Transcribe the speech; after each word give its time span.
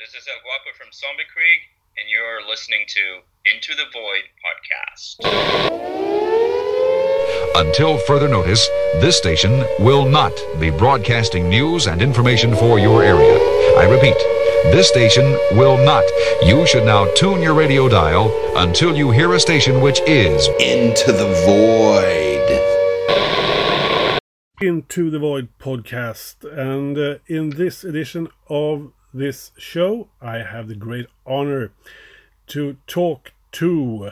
This 0.00 0.14
is 0.14 0.26
El 0.28 0.40
Guapo 0.42 0.72
from 0.78 0.88
Zombie 0.94 1.24
Creek, 1.30 1.60
and 1.98 2.08
you're 2.08 2.40
listening 2.48 2.86
to 2.88 3.20
Into 3.52 3.74
the 3.74 3.84
Void 3.92 4.24
podcast. 4.40 5.20
Until 7.54 7.98
further 7.98 8.26
notice, 8.26 8.66
this 9.02 9.18
station 9.18 9.62
will 9.78 10.08
not 10.08 10.32
be 10.58 10.70
broadcasting 10.70 11.50
news 11.50 11.86
and 11.86 12.00
information 12.00 12.56
for 12.56 12.78
your 12.78 13.02
area. 13.02 13.36
I 13.76 13.84
repeat, 13.90 14.16
this 14.72 14.88
station 14.88 15.38
will 15.52 15.76
not. 15.84 16.04
You 16.42 16.66
should 16.66 16.86
now 16.86 17.04
tune 17.14 17.42
your 17.42 17.52
radio 17.52 17.86
dial 17.86 18.32
until 18.56 18.96
you 18.96 19.10
hear 19.10 19.34
a 19.34 19.40
station 19.40 19.82
which 19.82 20.00
is 20.06 20.48
Into 20.60 21.12
the 21.12 21.28
Void. 21.44 22.38
Into 24.62 25.10
the 25.10 25.18
Void 25.18 25.50
podcast. 25.60 26.42
And 26.58 26.96
uh, 26.96 27.18
in 27.26 27.50
this 27.50 27.84
edition 27.84 28.28
of 28.48 28.94
this 29.12 29.50
show, 29.58 30.08
I 30.20 30.38
have 30.38 30.68
the 30.68 30.74
great 30.74 31.06
honor 31.26 31.72
to 32.48 32.76
talk 32.86 33.32
to 33.52 34.10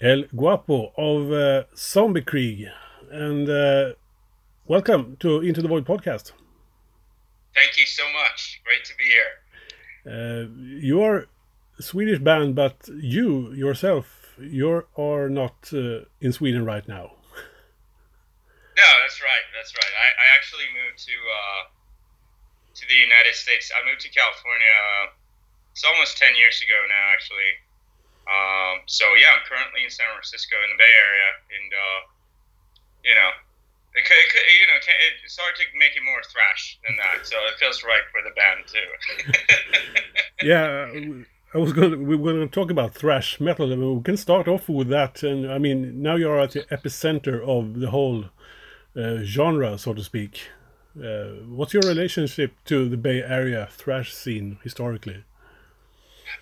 El 0.00 0.24
Guapo 0.34 0.92
of 0.96 1.32
uh, 1.32 1.64
Zombie 1.76 2.22
Krieg. 2.22 2.68
And 3.10 3.48
uh, 3.48 3.92
welcome 4.66 5.16
to 5.20 5.40
Into 5.40 5.62
the 5.62 5.68
Void 5.68 5.86
podcast. 5.86 6.32
Thank 7.54 7.78
you 7.78 7.86
so 7.86 8.04
much. 8.12 8.60
Great 8.64 8.84
to 8.84 8.92
be 8.96 9.04
here. 9.04 9.32
Uh, 10.06 10.46
you 10.80 11.02
are 11.02 11.26
a 11.78 11.82
Swedish 11.82 12.18
band, 12.18 12.54
but 12.54 12.88
you 12.88 13.52
yourself, 13.52 14.34
you 14.38 14.84
are 14.96 15.28
not 15.28 15.70
uh, 15.72 16.00
in 16.20 16.32
Sweden 16.32 16.64
right 16.64 16.86
now. 16.86 17.12
No, 18.76 18.88
that's 19.02 19.20
right. 19.20 19.46
That's 19.54 19.74
right. 19.74 19.92
I, 20.00 20.08
I 20.22 20.36
actually 20.36 20.64
moved 20.72 21.04
to 21.04 21.12
uh, 21.12 21.79
to 22.80 22.84
the 22.88 22.96
United 22.96 23.36
States. 23.36 23.68
I 23.70 23.84
moved 23.84 24.00
to 24.08 24.10
California. 24.10 24.72
Uh, 24.72 25.06
it's 25.76 25.84
almost 25.84 26.16
ten 26.16 26.32
years 26.34 26.58
ago 26.64 26.78
now, 26.88 27.04
actually. 27.12 27.52
Um, 28.26 28.82
so 28.88 29.04
yeah, 29.20 29.36
I'm 29.36 29.44
currently 29.44 29.84
in 29.84 29.92
San 29.92 30.08
Francisco 30.16 30.56
in 30.64 30.72
the 30.72 30.80
Bay 30.80 30.90
Area, 30.90 31.28
and 31.52 31.70
uh, 31.70 32.00
you 33.04 33.14
know, 33.14 33.30
it, 33.94 34.04
could, 34.04 34.16
it 34.16 34.28
could, 34.32 34.44
you 34.48 34.66
know, 34.66 34.78
it's 35.24 35.36
hard 35.36 35.54
to 35.56 35.64
make 35.78 35.96
it 35.96 36.04
more 36.04 36.22
thrash 36.24 36.78
than 36.86 36.96
that. 36.96 37.26
So 37.26 37.36
it 37.48 37.58
feels 37.58 37.82
right 37.84 38.06
for 38.12 38.20
the 38.24 38.32
band 38.32 38.64
too. 38.66 38.88
yeah. 40.46 41.24
I 41.52 41.58
was 41.58 41.72
going. 41.72 41.90
To, 41.90 41.96
we 41.96 42.14
were 42.14 42.32
going 42.32 42.48
to 42.48 42.54
talk 42.54 42.70
about 42.70 42.94
thrash 42.94 43.40
metal. 43.40 43.74
We 43.96 44.02
can 44.02 44.16
start 44.16 44.46
off 44.46 44.68
with 44.68 44.88
that. 44.88 45.24
And 45.24 45.50
I 45.50 45.58
mean, 45.58 46.00
now 46.00 46.14
you're 46.14 46.38
at 46.38 46.52
the 46.52 46.62
epicenter 46.70 47.42
of 47.42 47.80
the 47.80 47.90
whole 47.90 48.26
uh, 48.96 49.18
genre, 49.24 49.76
so 49.76 49.92
to 49.94 50.04
speak. 50.04 50.42
Uh, 51.00 51.40
what's 51.48 51.72
your 51.72 51.82
relationship 51.82 52.52
to 52.66 52.88
the 52.88 52.96
Bay 52.96 53.22
Area 53.22 53.68
thrash 53.72 54.12
scene 54.12 54.58
historically? 54.62 55.24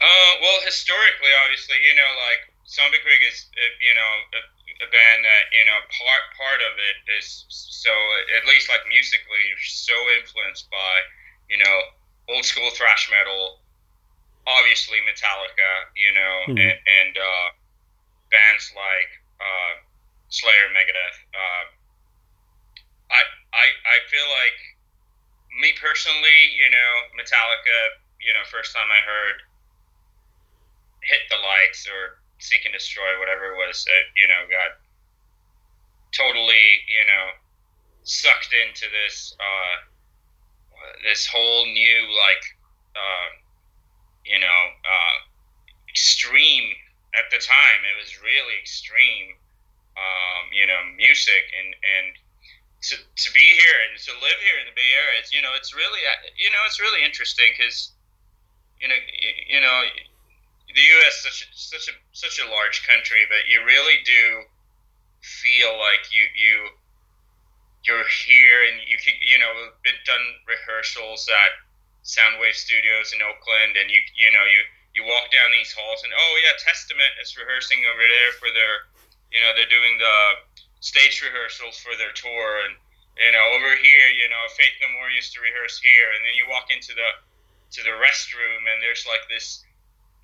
Uh, 0.00 0.32
well, 0.42 0.60
historically, 0.66 1.32
obviously, 1.46 1.76
you 1.80 1.94
know, 1.94 2.10
like 2.28 2.52
Zombie 2.66 2.98
Krieg 3.00 3.22
is, 3.22 3.46
uh, 3.54 3.72
you 3.80 3.94
know, 3.94 4.12
a, 4.34 4.40
a, 4.84 4.88
band 4.90 5.24
that, 5.24 5.44
you 5.54 5.64
know, 5.64 5.78
part 5.88 6.24
part 6.36 6.60
of 6.60 6.74
it 6.76 6.98
is 7.18 7.46
so, 7.48 7.90
at 8.36 8.44
least 8.46 8.68
like 8.68 8.82
musically, 8.90 9.46
so 9.62 9.96
influenced 10.20 10.68
by, 10.70 10.94
you 11.48 11.58
know, 11.62 11.76
old 12.28 12.44
school 12.44 12.68
thrash 12.74 13.08
metal, 13.10 13.64
obviously 14.46 14.98
Metallica, 15.08 15.70
you 15.96 16.12
know, 16.12 16.34
mm-hmm. 16.52 16.58
and, 16.58 16.76
and 16.76 17.14
uh, 17.16 17.48
bands 18.30 18.72
like 18.76 19.10
uh, 19.40 19.72
Slayer, 20.28 20.68
Megadeth. 20.76 21.18
Uh, 21.32 21.64
I, 23.08 23.20
I, 23.56 23.66
I 23.72 23.96
feel 24.12 24.28
like 24.28 24.58
me 25.60 25.72
personally, 25.89 26.53
you 26.53 26.69
know, 26.69 26.92
Metallica, 27.17 27.78
you 28.20 28.33
know, 28.36 28.44
first 28.53 28.77
time 28.77 28.92
I 28.92 29.00
heard 29.00 29.41
Hit 31.00 31.25
the 31.33 31.41
Lights 31.41 31.89
or 31.89 32.20
Seek 32.39 32.64
and 32.69 32.75
Destroy, 32.77 33.17
whatever 33.19 33.53
it 33.53 33.56
was, 33.56 33.84
that, 33.89 34.05
you 34.12 34.28
know, 34.28 34.44
got 34.53 34.77
totally, 36.12 36.84
you 36.93 37.04
know, 37.09 37.25
sucked 38.04 38.53
into 38.53 38.84
this, 38.93 39.32
uh, 39.41 39.77
this 41.09 41.27
whole 41.27 41.65
new, 41.65 42.00
like, 42.12 42.44
uh, 42.93 43.28
you 44.28 44.38
know, 44.38 44.60
uh, 44.84 45.16
extreme 45.88 46.69
at 47.16 47.32
the 47.32 47.41
time. 47.41 47.81
It 47.88 47.97
was 47.97 48.21
really 48.21 48.60
extreme, 48.60 49.41
um, 49.97 50.53
you 50.53 50.69
know, 50.69 50.81
music 51.00 51.48
and, 51.56 51.72
and, 51.72 52.12
to, 52.81 52.94
to 52.94 53.28
be 53.34 53.43
here 53.43 53.78
and 53.91 53.99
to 53.99 54.12
live 54.22 54.39
here 54.44 54.59
in 54.62 54.71
the 54.71 54.77
Bay 54.77 54.91
Area, 54.94 55.19
it's, 55.19 55.34
you 55.34 55.43
know, 55.43 55.50
it's 55.59 55.75
really, 55.75 56.03
uh, 56.06 56.31
you 56.39 56.50
know, 56.50 56.62
it's 56.66 56.78
really 56.78 57.03
interesting 57.03 57.50
because, 57.56 57.91
you 58.78 58.87
know, 58.87 58.99
you, 59.50 59.61
know, 59.61 59.83
the 60.75 60.84
U.S. 61.03 61.25
such 61.25 61.43
a, 61.43 61.49
such 61.56 61.87
a 61.89 61.94
such 62.12 62.37
a 62.39 62.47
large 62.53 62.84
country, 62.84 63.25
but 63.27 63.49
you 63.49 63.65
really 63.65 63.99
do 64.05 64.44
feel 65.25 65.75
like 65.81 66.12
you 66.12 66.22
you 66.37 66.56
you're 67.83 68.06
here 68.28 68.69
and 68.69 68.84
you 68.84 69.00
can 69.00 69.16
you 69.25 69.39
know 69.41 69.50
been 69.83 69.97
done 70.05 70.22
rehearsals 70.45 71.27
at 71.27 71.53
Soundwave 72.05 72.55
Studios 72.55 73.16
in 73.16 73.25
Oakland, 73.25 73.81
and 73.81 73.89
you 73.89 74.00
you 74.15 74.31
know 74.31 74.45
you 74.45 74.60
you 74.93 75.03
walk 75.09 75.33
down 75.33 75.49
these 75.56 75.72
halls 75.72 76.05
and 76.05 76.12
oh 76.12 76.33
yeah, 76.45 76.53
Testament 76.60 77.16
is 77.22 77.33
rehearsing 77.34 77.81
over 77.89 78.05
there 78.05 78.33
for 78.37 78.53
their 78.53 78.93
you 79.33 79.41
know 79.41 79.56
they're 79.56 79.72
doing 79.72 79.97
the 79.97 80.16
stage 80.81 81.22
rehearsals 81.22 81.78
for 81.78 81.97
their 81.99 82.15
tour, 82.15 82.65
and 82.66 82.75
you 83.19 83.33
know 83.33 83.47
over 83.56 83.75
here, 83.78 84.06
you 84.15 84.28
know 84.31 84.43
Faith 84.55 84.77
No 84.81 84.89
More 84.94 85.11
used 85.11 85.34
to 85.34 85.41
rehearse 85.43 85.78
here, 85.78 86.11
and 86.15 86.22
then 86.22 86.34
you 86.39 86.47
walk 86.47 86.71
into 86.71 86.94
the 86.94 87.11
to 87.78 87.81
the 87.83 87.94
restroom, 87.99 88.65
and 88.71 88.81
there's 88.81 89.05
like 89.06 89.27
this 89.28 89.65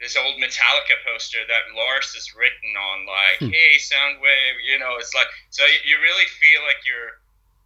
this 0.00 0.16
old 0.16 0.36
Metallica 0.42 0.98
poster 1.06 1.42
that 1.46 1.70
Lars 1.74 2.14
is 2.18 2.34
written 2.34 2.72
on, 2.74 3.06
like 3.06 3.38
hmm. 3.40 3.52
"Hey 3.52 3.78
Soundwave," 3.78 4.58
you 4.62 4.78
know, 4.78 4.96
it's 4.98 5.14
like 5.14 5.28
so 5.50 5.62
you 5.66 5.96
really 5.98 6.28
feel 6.38 6.62
like 6.66 6.82
you're 6.86 7.18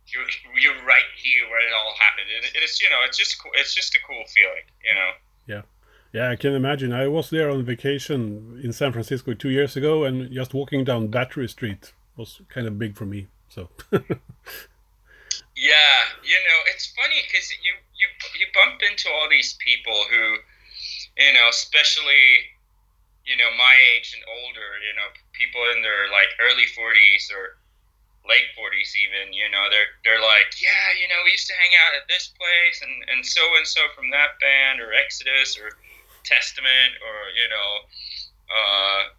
you're 0.09 0.28
you're 0.56 0.84
right 0.84 1.09
here 1.16 1.49
where 1.49 1.60
it 1.60 1.72
all 1.72 1.94
happened. 2.00 2.28
It, 2.32 2.62
it's 2.62 2.81
you 2.81 2.88
know 2.91 3.00
it's 3.05 3.16
just 3.16 3.41
cool. 3.41 3.53
It's 3.55 3.75
just 3.75 3.94
a 3.94 4.00
cool 4.06 4.25
feeling, 4.28 4.66
you 4.84 4.94
know. 4.94 5.10
Yeah. 5.47 5.62
Yeah, 6.10 6.31
I 6.31 6.37
can 6.37 6.55
imagine. 6.55 6.91
I 6.91 7.06
was 7.06 7.28
there 7.28 7.50
on 7.50 7.62
vacation 7.65 8.59
in 8.65 8.72
San 8.72 8.93
Francisco 8.93 9.34
two 9.34 9.50
years 9.50 9.76
ago, 9.76 10.05
and 10.05 10.32
just 10.32 10.55
walking 10.55 10.82
down 10.82 11.09
Battery 11.09 11.49
Street 11.49 11.93
was 12.18 12.42
kind 12.50 12.66
of 12.66 12.78
big 12.78 12.98
for 12.98 13.06
me. 13.06 13.28
So. 13.48 13.70
yeah, 13.92 15.98
you 16.26 16.38
know, 16.42 16.58
it's 16.74 16.92
funny 16.98 17.22
because 17.24 17.48
you 17.62 17.72
you 17.94 18.08
you 18.38 18.46
bump 18.52 18.82
into 18.82 19.08
all 19.08 19.30
these 19.30 19.54
people 19.62 20.04
who, 20.10 20.42
you 21.16 21.32
know, 21.32 21.48
especially, 21.48 22.50
you 23.24 23.38
know, 23.38 23.48
my 23.56 23.74
age 23.94 24.12
and 24.12 24.24
older, 24.26 24.70
you 24.82 24.92
know, 24.98 25.08
people 25.32 25.62
in 25.72 25.80
their 25.80 26.10
like 26.10 26.28
early 26.42 26.66
forties 26.74 27.30
or 27.30 27.56
late 28.26 28.50
forties 28.52 28.92
even, 28.98 29.32
you 29.32 29.48
know, 29.48 29.70
they're 29.70 29.94
they're 30.02 30.20
like, 30.20 30.58
yeah, 30.58 30.92
you 30.98 31.06
know, 31.06 31.22
we 31.24 31.32
used 31.32 31.48
to 31.48 31.56
hang 31.56 31.72
out 31.86 31.96
at 31.96 32.10
this 32.10 32.34
place 32.34 32.82
and 32.82 32.92
and 33.14 33.24
so 33.24 33.40
and 33.56 33.66
so 33.66 33.88
from 33.94 34.10
that 34.10 34.36
band 34.42 34.82
or 34.82 34.92
Exodus 34.92 35.56
or 35.56 35.78
Testament 36.26 36.98
or 36.98 37.30
you 37.32 37.48
know. 37.48 37.70
Uh, 38.48 39.12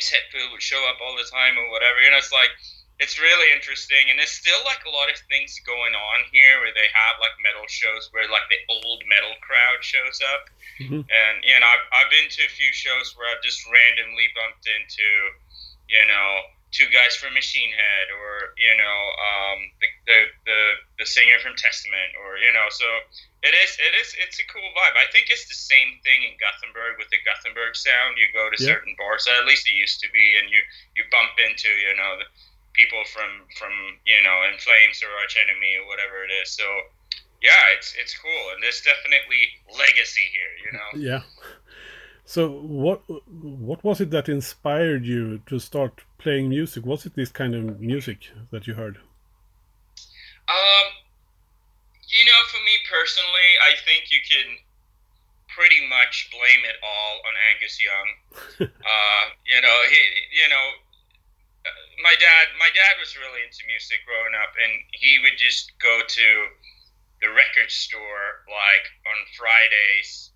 James 0.00 0.16
Hetfield 0.16 0.52
would 0.52 0.64
show 0.64 0.80
up 0.88 0.96
all 1.04 1.12
the 1.16 1.28
time 1.28 1.60
or 1.60 1.68
whatever. 1.68 2.00
You 2.00 2.10
know, 2.10 2.16
it's 2.16 2.32
like 2.32 2.48
it's 3.00 3.20
really 3.20 3.52
interesting, 3.52 4.08
and 4.08 4.16
there's 4.16 4.32
still 4.32 4.60
like 4.64 4.80
a 4.88 4.92
lot 4.92 5.12
of 5.12 5.16
things 5.28 5.60
going 5.64 5.92
on 5.92 6.18
here 6.32 6.60
where 6.60 6.72
they 6.72 6.88
have 6.88 7.20
like 7.20 7.36
metal 7.44 7.68
shows 7.68 8.08
where 8.12 8.24
like 8.32 8.48
the 8.48 8.60
old 8.72 9.04
metal 9.08 9.36
crowd 9.44 9.80
shows 9.84 10.20
up, 10.24 10.48
mm-hmm. 10.80 11.04
and 11.04 11.34
you 11.44 11.52
know 11.52 11.68
I've, 11.68 11.84
I've 11.92 12.10
been 12.12 12.32
to 12.32 12.42
a 12.48 12.52
few 12.52 12.72
shows 12.72 13.12
where 13.16 13.28
I've 13.28 13.44
just 13.44 13.60
randomly 13.68 14.28
bumped 14.32 14.64
into, 14.64 15.08
you 15.92 16.04
know, 16.08 16.28
two 16.70 16.86
guys 16.94 17.18
from 17.18 17.34
Machine 17.34 17.70
Head 17.74 18.06
or 18.14 18.54
you 18.58 18.74
know 18.78 18.98
um, 19.18 19.58
the, 19.82 19.88
the 20.06 20.18
the 20.46 20.60
the 21.02 21.06
singer 21.06 21.38
from 21.42 21.58
Testament 21.58 22.14
or 22.22 22.38
you 22.38 22.52
know 22.52 22.70
so 22.70 22.86
it 23.40 23.56
is. 23.56 23.72
It 23.80 23.94
is. 23.96 24.12
It's 24.20 24.36
a 24.36 24.46
cool 24.52 24.68
vibe. 24.76 25.00
I 25.00 25.08
think 25.08 25.32
it's 25.32 25.48
the 25.48 25.56
same 25.56 25.96
thing 26.04 26.20
in 26.28 26.36
Gothenburg 26.36 27.00
with 27.00 27.08
the 27.08 27.16
Gothenburg 27.24 27.72
sound. 27.72 28.20
You 28.20 28.28
go 28.36 28.52
to 28.52 28.58
yeah. 28.60 28.76
certain 28.76 28.92
bars, 29.00 29.24
at 29.24 29.48
least 29.48 29.64
it 29.64 29.80
used 29.80 30.00
to 30.04 30.08
be, 30.12 30.36
and 30.36 30.52
you 30.52 30.60
you 30.92 31.08
bump 31.08 31.40
into 31.40 31.72
you 31.72 31.96
know 31.96 32.20
the 32.20 32.28
people 32.76 33.00
from 33.08 33.48
from 33.56 33.72
you 34.04 34.20
know 34.20 34.36
In 34.52 34.60
Flames 34.60 35.00
or 35.00 35.08
Arch 35.24 35.40
Enemy 35.40 35.80
or 35.80 35.88
whatever 35.88 36.20
it 36.20 36.32
is. 36.44 36.52
So 36.52 36.68
yeah, 37.40 37.72
it's 37.72 37.96
it's 37.96 38.12
cool, 38.12 38.44
and 38.52 38.60
there's 38.60 38.84
definitely 38.84 39.56
legacy 39.72 40.28
here. 40.36 40.52
You 40.60 40.72
know. 40.76 40.90
Yeah. 41.08 41.22
So 42.28 42.60
what 42.60 43.00
what 43.08 43.82
was 43.82 44.04
it 44.04 44.10
that 44.12 44.28
inspired 44.28 45.06
you 45.08 45.40
to 45.46 45.58
start 45.58 46.04
playing 46.20 46.48
music? 46.48 46.84
Was 46.84 47.06
it 47.06 47.16
this 47.16 47.32
kind 47.32 47.54
of 47.54 47.80
music 47.80 48.28
that 48.52 48.66
you 48.66 48.74
heard? 48.74 48.96
Um, 50.48 50.86
you 52.08 52.24
know, 52.26 52.40
for 52.52 52.60
me 52.60 52.74
personally, 52.90 53.50
I 53.64 53.72
think 53.86 54.12
you 54.12 54.20
can 54.20 54.60
pretty 55.48 55.82
much 55.88 56.28
blame 56.30 56.62
it 56.68 56.76
all 56.84 57.14
on 57.24 57.34
Angus 57.50 57.80
Young. 57.80 58.08
uh, 58.68 59.24
you 59.46 59.60
know, 59.60 59.76
he, 59.88 60.00
you 60.34 60.48
know, 60.50 60.66
uh, 61.66 61.80
my 62.02 62.14
dad, 62.18 62.44
my 62.58 62.70
dad 62.74 62.94
was 63.00 63.16
really 63.16 63.42
into 63.46 63.64
music 63.66 64.04
growing 64.04 64.34
up, 64.36 64.52
and 64.58 64.72
he 64.92 65.18
would 65.24 65.38
just 65.38 65.72
go 65.80 66.02
to 66.06 66.28
the 67.22 67.28
record 67.30 67.70
store 67.70 68.44
like 68.48 68.86
on 69.06 69.18
Fridays 69.36 70.32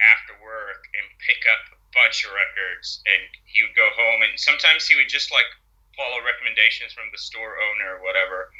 after 0.00 0.34
work 0.42 0.84
and 0.98 1.06
pick 1.22 1.46
up 1.46 1.79
bunch 1.92 2.24
of 2.24 2.30
records, 2.32 3.02
and 3.06 3.22
he 3.44 3.62
would 3.62 3.74
go 3.74 3.88
home, 3.96 4.22
and 4.22 4.38
sometimes 4.38 4.86
he 4.86 4.96
would 4.96 5.10
just 5.10 5.32
like 5.32 5.48
follow 5.96 6.22
recommendations 6.22 6.92
from 6.94 7.10
the 7.12 7.18
store 7.18 7.58
owner 7.58 7.98
or 7.98 8.00
whatever, 8.02 8.50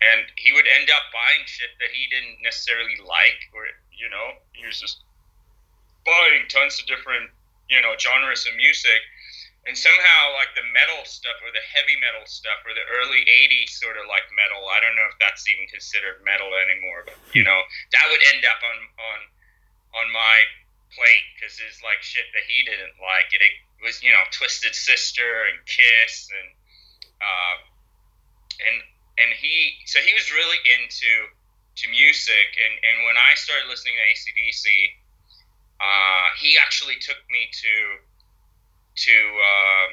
and 0.00 0.28
he 0.36 0.52
would 0.52 0.68
end 0.68 0.88
up 0.92 1.08
buying 1.10 1.44
shit 1.48 1.72
that 1.80 1.90
he 1.90 2.06
didn't 2.12 2.38
necessarily 2.44 2.96
like, 3.02 3.40
or 3.56 3.66
you 3.92 4.08
know, 4.08 4.38
he 4.52 4.64
was 4.66 4.78
just 4.78 5.02
buying 6.04 6.46
tons 6.48 6.80
of 6.80 6.86
different 6.86 7.28
you 7.68 7.80
know 7.84 7.92
genres 8.00 8.48
of 8.48 8.56
music 8.56 9.04
and 9.68 9.76
somehow 9.76 10.32
like 10.40 10.48
the 10.56 10.64
metal 10.72 11.04
stuff 11.04 11.36
or 11.44 11.52
the 11.52 11.64
heavy 11.68 12.00
metal 12.00 12.24
stuff 12.24 12.64
or 12.64 12.72
the 12.72 12.84
early 12.88 13.20
80s 13.28 13.76
sort 13.76 14.00
of 14.00 14.08
like 14.08 14.24
metal 14.32 14.64
i 14.72 14.80
don't 14.80 14.96
know 14.96 15.08
if 15.12 15.16
that's 15.20 15.44
even 15.48 15.68
considered 15.68 16.24
metal 16.24 16.48
anymore 16.56 17.04
but 17.04 17.16
you 17.36 17.44
hmm. 17.44 17.52
know 17.52 17.60
that 17.92 18.04
would 18.08 18.24
end 18.32 18.42
up 18.48 18.60
on 18.64 18.78
on 18.96 19.18
on 20.00 20.06
my 20.12 20.36
plate 20.94 21.26
because 21.36 21.56
it's 21.60 21.82
like 21.84 22.00
shit 22.00 22.24
that 22.32 22.44
he 22.48 22.64
didn't 22.64 22.96
like 23.00 23.28
it, 23.32 23.42
it 23.44 23.54
was 23.84 24.00
you 24.02 24.10
know 24.10 24.24
twisted 24.32 24.74
sister 24.74 25.46
and 25.52 25.60
kiss 25.68 26.28
and 26.32 26.48
uh 27.20 27.56
and 28.64 28.76
and 29.20 29.30
he 29.36 29.76
so 29.84 30.00
he 30.00 30.14
was 30.14 30.32
really 30.32 30.58
into 30.78 31.12
to 31.76 31.86
music 31.92 32.56
and 32.58 32.74
and 32.82 33.06
when 33.06 33.14
i 33.20 33.36
started 33.36 33.68
listening 33.68 33.94
to 33.94 34.04
acdc 34.08 34.66
uh 35.78 36.26
he 36.40 36.56
actually 36.58 36.96
took 36.98 37.20
me 37.30 37.46
to 37.52 38.02
to 38.98 39.14
uh, 39.14 39.86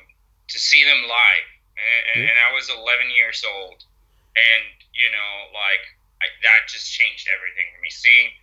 to 0.49 0.57
see 0.57 0.81
them 0.83 1.05
live, 1.05 1.47
and, 1.77 2.25
and, 2.25 2.37
I 2.37 2.53
was 2.53 2.69
11 2.69 3.09
years 3.13 3.45
old, 3.45 3.85
and 4.33 4.65
you 4.93 5.09
know, 5.13 5.31
like 5.53 5.83
I, 6.21 6.25
that 6.41 6.65
just 6.69 6.89
changed 6.89 7.29
everything 7.29 7.69
for 7.73 7.81
me. 7.81 7.91
Seeing 7.93 8.33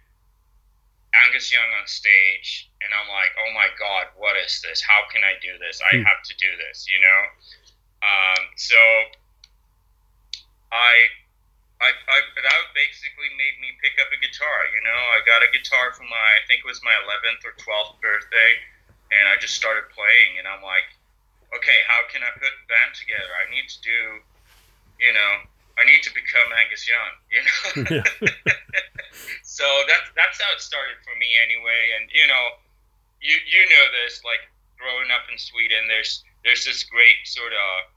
Angus 1.26 1.52
Young 1.52 1.68
on 1.76 1.84
stage, 1.84 2.72
and 2.80 2.88
I'm 2.92 3.08
like, 3.12 3.32
oh 3.36 3.50
my 3.52 3.68
god, 3.76 4.12
what 4.16 4.36
is 4.40 4.64
this? 4.64 4.80
How 4.80 5.04
can 5.12 5.20
I 5.22 5.36
do 5.44 5.56
this? 5.60 5.80
I 5.84 6.00
hmm. 6.00 6.08
have 6.08 6.24
to 6.24 6.34
do 6.40 6.50
this, 6.56 6.88
you 6.88 6.98
know. 7.00 7.20
Um, 8.02 8.42
so 8.56 8.80
I, 10.72 10.92
I, 11.84 11.90
I, 11.92 12.18
that 12.40 12.62
basically 12.72 13.30
made 13.36 13.60
me 13.60 13.76
pick 13.78 14.00
up 14.00 14.08
a 14.10 14.18
guitar. 14.18 14.58
You 14.72 14.82
know, 14.82 15.00
I 15.14 15.20
got 15.28 15.44
a 15.44 15.50
guitar 15.52 15.92
for 15.92 16.02
my, 16.08 16.26
I 16.40 16.42
think 16.48 16.64
it 16.64 16.68
was 16.68 16.80
my 16.82 16.96
11th 17.06 17.44
or 17.44 17.54
12th 17.60 18.00
birthday 18.00 18.58
and 19.12 19.28
I 19.28 19.36
just 19.36 19.54
started 19.54 19.92
playing, 19.92 20.40
and 20.40 20.48
I'm 20.48 20.64
like, 20.64 20.88
okay, 21.52 21.78
how 21.84 22.08
can 22.08 22.24
I 22.24 22.32
put 22.32 22.48
a 22.48 22.64
band 22.64 22.96
together? 22.96 23.28
I 23.28 23.44
need 23.52 23.68
to 23.68 23.78
do, 23.84 24.00
you 24.96 25.12
know, 25.12 25.32
I 25.78 25.88
need 25.88 26.02
to 26.04 26.12
become 26.12 26.48
Angus 26.52 26.84
Young, 26.84 27.12
you 27.32 27.40
know. 27.42 28.04
so 29.42 29.64
that's 29.88 30.08
that's 30.16 30.36
how 30.40 30.50
it 30.52 30.60
started 30.60 31.00
for 31.04 31.14
me 31.16 31.32
anyway, 31.40 31.96
and 31.96 32.08
you 32.12 32.26
know, 32.28 32.44
you 33.20 33.36
you 33.48 33.62
know 33.68 33.84
this, 34.04 34.20
like 34.24 34.44
growing 34.76 35.08
up 35.10 35.24
in 35.32 35.38
Sweden, 35.38 35.88
there's 35.88 36.24
there's 36.44 36.64
this 36.64 36.84
great 36.84 37.24
sort 37.24 37.52
of 37.52 37.92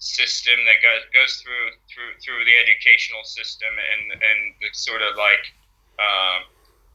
system 0.00 0.56
that 0.64 0.80
goes 0.80 1.04
goes 1.12 1.32
through 1.44 1.76
through 1.92 2.16
through 2.24 2.40
the 2.48 2.56
educational 2.56 3.24
system 3.24 3.68
and 3.68 4.16
and 4.16 4.38
the 4.64 4.72
sort 4.72 5.04
of 5.04 5.12
like 5.20 5.44
um, 6.00 6.48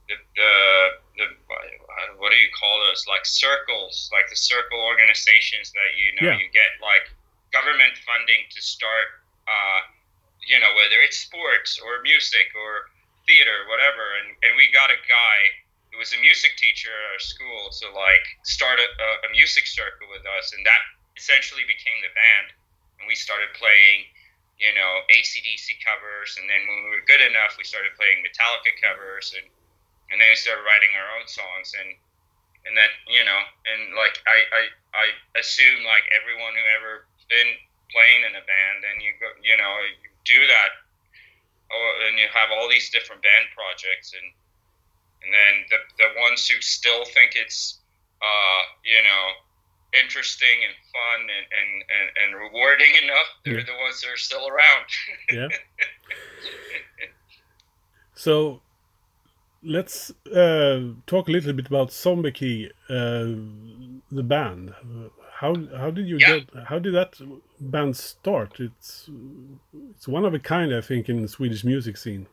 the, 0.09 0.17
the 0.33 0.53
the 1.21 1.27
what 2.17 2.33
do 2.33 2.37
you 2.37 2.49
call 2.57 2.81
those 2.89 3.05
like 3.05 3.25
circles 3.25 4.09
like 4.09 4.25
the 4.29 4.35
circle 4.35 4.81
organizations 4.81 5.69
that 5.77 5.93
you 5.93 6.09
know 6.17 6.33
yeah. 6.33 6.41
you 6.41 6.49
get 6.49 6.73
like 6.81 7.05
government 7.53 7.93
funding 8.01 8.41
to 8.49 8.59
start 8.59 9.21
uh, 9.45 9.79
you 10.45 10.59
know 10.61 10.71
whether 10.77 11.01
it's 11.01 11.17
sports 11.17 11.77
or 11.81 12.01
music 12.05 12.53
or 12.55 12.89
theater 13.25 13.65
whatever. 13.67 14.05
And, 14.21 14.37
and 14.45 14.53
we 14.55 14.69
got 14.71 14.93
a 14.93 14.99
guy 15.09 15.39
who 15.91 15.97
was 15.97 16.13
a 16.13 16.21
music 16.21 16.55
teacher 16.57 16.89
at 16.93 17.05
our 17.17 17.21
school 17.21 17.73
to 17.81 17.85
like 17.91 18.25
start 18.45 18.77
a, 18.79 19.09
a 19.25 19.29
music 19.33 19.65
circle 19.65 20.07
with 20.13 20.23
us. 20.37 20.53
And 20.53 20.61
that 20.65 20.81
essentially 21.17 21.65
became 21.65 21.99
the 22.05 22.13
band. 22.13 22.53
And 23.01 23.09
we 23.09 23.17
started 23.17 23.51
playing 23.57 24.07
you 24.55 24.71
know 24.71 25.03
acdc 25.11 25.67
covers. 25.83 26.37
And 26.39 26.47
then 26.47 26.61
when 26.63 26.79
we 26.87 26.89
were 26.95 27.05
good 27.09 27.21
enough 27.25 27.57
we 27.59 27.65
started 27.67 27.97
playing 27.97 28.23
metallica 28.23 28.71
covers. 28.79 29.33
And 29.35 29.49
and 30.13 30.21
then 30.21 30.29
we 30.29 30.37
started 30.37 30.63
writing 30.63 30.93
our 30.95 31.09
own 31.19 31.27
songs. 31.27 31.73
And 31.75 31.89
and 32.69 32.73
then 32.77 32.91
you 33.09 33.25
know 33.25 33.41
and 33.67 33.97
like 33.97 34.21
I, 34.29 34.37
I 34.53 34.61
I 34.93 35.05
assume 35.41 35.81
like 35.85 36.05
everyone 36.13 36.53
who 36.53 36.65
ever 36.77 36.93
been 37.25 37.57
playing 37.89 38.21
in 38.25 38.33
a 38.37 38.43
band 38.45 38.85
and 38.85 39.01
you 39.01 39.13
go 39.21 39.29
you 39.41 39.57
know 39.57 39.73
you 40.01 40.09
do 40.25 40.47
that 40.47 40.69
oh, 41.71 42.07
and 42.09 42.19
you 42.19 42.27
have 42.33 42.49
all 42.51 42.67
these 42.69 42.89
different 42.89 43.21
band 43.21 43.45
projects 43.55 44.13
and 44.13 44.33
and 45.23 45.33
then 45.33 45.65
the, 45.73 45.79
the 45.97 46.09
ones 46.21 46.47
who 46.47 46.61
still 46.61 47.03
think 47.05 47.35
it's 47.35 47.79
uh, 48.21 48.61
you 48.83 49.01
know 49.01 49.33
interesting 49.97 50.61
and 50.67 50.75
fun 50.91 51.21
and, 51.21 51.47
and, 51.55 51.83
and, 51.87 52.11
and 52.21 52.35
rewarding 52.35 52.93
enough 53.03 53.29
they're 53.45 53.59
yeah. 53.59 53.65
the 53.65 53.77
ones 53.81 54.01
that 54.01 54.09
are 54.09 54.17
still 54.17 54.45
around 54.47 54.85
yeah 55.31 55.47
so 58.15 58.61
let's 59.65 60.11
uh, 60.33 60.81
talk 61.07 61.27
a 61.27 61.31
little 61.31 61.53
bit 61.53 61.67
about 61.67 61.91
Zombie 61.91 62.31
Key, 62.31 62.71
uh, 62.89 63.25
the 64.11 64.23
band. 64.23 64.73
How 65.33 65.55
how 65.77 65.91
did 65.91 66.07
you 66.07 66.17
yeah. 66.17 66.39
get? 66.39 66.49
How 66.65 66.79
did 66.79 66.93
that 66.93 67.19
band 67.59 67.97
start? 67.97 68.59
It's 68.59 69.09
it's 69.91 70.07
one 70.07 70.23
of 70.23 70.33
a 70.33 70.39
kind, 70.39 70.73
I 70.73 70.81
think, 70.81 71.09
in 71.09 71.21
the 71.21 71.27
Swedish 71.27 71.63
music 71.63 71.97
scene. 71.97 72.27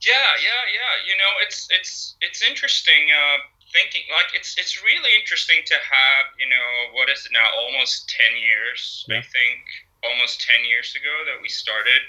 Yeah, 0.00 0.30
yeah, 0.42 0.62
yeah. 0.72 0.94
You 1.08 1.16
know, 1.16 1.32
it's 1.42 1.68
it's 1.70 2.16
it's 2.20 2.42
interesting 2.46 3.08
uh, 3.10 3.38
thinking. 3.72 4.02
Like, 4.12 4.34
it's 4.34 4.58
it's 4.58 4.82
really 4.82 5.10
interesting 5.18 5.62
to 5.66 5.74
have. 5.74 6.26
You 6.38 6.48
know, 6.48 6.96
what 6.96 7.08
is 7.08 7.24
it 7.24 7.32
now? 7.32 7.48
Almost 7.56 8.08
ten 8.10 8.36
years, 8.40 9.06
yeah. 9.08 9.18
I 9.18 9.22
think. 9.22 9.60
Almost 10.02 10.40
ten 10.40 10.64
years 10.64 10.96
ago 10.96 11.12
that 11.28 11.42
we 11.42 11.48
started 11.48 12.00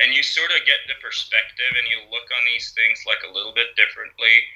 and 0.00 0.16
you 0.16 0.24
sort 0.24 0.50
of 0.56 0.64
get 0.64 0.80
the 0.88 0.96
perspective 1.04 1.72
and 1.76 1.84
you 1.90 2.00
look 2.08 2.24
on 2.32 2.42
these 2.48 2.72
things 2.72 3.04
like 3.04 3.20
a 3.28 3.30
little 3.30 3.52
bit 3.52 3.76
differently. 3.76 4.48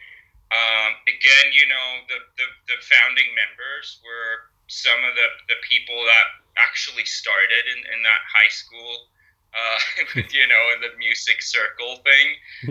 Um, 0.48 0.96
again, 1.04 1.52
you 1.52 1.68
know, 1.68 1.88
the, 2.08 2.18
the, 2.40 2.46
the, 2.70 2.78
founding 2.80 3.28
members 3.34 3.98
were 4.04 4.52
some 4.68 4.96
of 5.02 5.12
the, 5.16 5.28
the 5.50 5.58
people 5.66 5.96
that 6.06 6.26
actually 6.56 7.04
started 7.04 7.64
in, 7.74 7.80
in 7.90 8.00
that 8.06 8.22
high 8.24 8.52
school, 8.52 9.10
uh, 9.52 9.78
with, 10.14 10.30
you 10.32 10.46
know, 10.46 10.64
in 10.76 10.80
the 10.80 10.94
music 10.96 11.42
circle 11.42 12.00
thing 12.06 12.28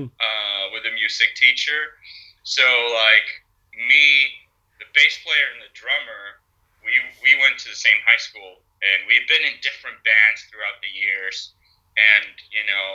uh, 0.09 0.63
with 0.71 0.85
a 0.87 0.93
music 0.95 1.35
teacher. 1.35 1.99
So, 2.47 2.63
like, 2.63 3.27
me, 3.75 4.31
the 4.79 4.87
bass 4.95 5.19
player 5.25 5.49
and 5.57 5.61
the 5.61 5.73
drummer, 5.75 6.39
we, 6.85 6.93
we 7.19 7.35
went 7.41 7.59
to 7.65 7.69
the 7.69 7.77
same 7.77 7.99
high 8.05 8.21
school 8.21 8.63
and 8.83 9.07
we've 9.07 9.25
been 9.31 9.47
in 9.47 9.55
different 9.63 9.97
bands 10.03 10.43
throughout 10.51 10.79
the 10.83 10.91
years. 10.91 11.55
And 11.93 12.35
you 12.51 12.65
know 12.65 12.87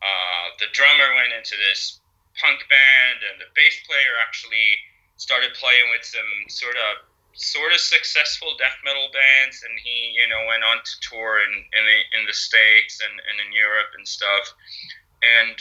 uh, 0.00 0.46
the 0.58 0.68
drummer 0.72 1.14
went 1.14 1.32
into 1.36 1.56
this 1.60 2.00
punk 2.40 2.66
band 2.66 3.22
and 3.22 3.36
the 3.38 3.48
bass 3.54 3.78
player 3.86 4.18
actually 4.18 4.74
started 5.16 5.54
playing 5.54 5.86
with 5.94 6.02
some 6.02 6.32
sort 6.50 6.74
of 6.74 7.06
sort 7.34 7.74
of 7.74 7.78
successful 7.78 8.54
death 8.58 8.78
metal 8.82 9.10
bands. 9.12 9.62
And 9.62 9.74
he 9.78 10.16
you 10.18 10.26
know 10.26 10.42
went 10.48 10.64
on 10.64 10.82
to 10.82 10.92
tour 11.04 11.40
in 11.44 11.52
in 11.52 11.82
the, 11.84 11.98
in 12.18 12.22
the 12.26 12.36
states 12.36 13.00
and, 13.04 13.14
and 13.14 13.36
in 13.44 13.50
europe 13.54 13.92
and 13.94 14.06
stuff. 14.06 14.50
And 15.22 15.56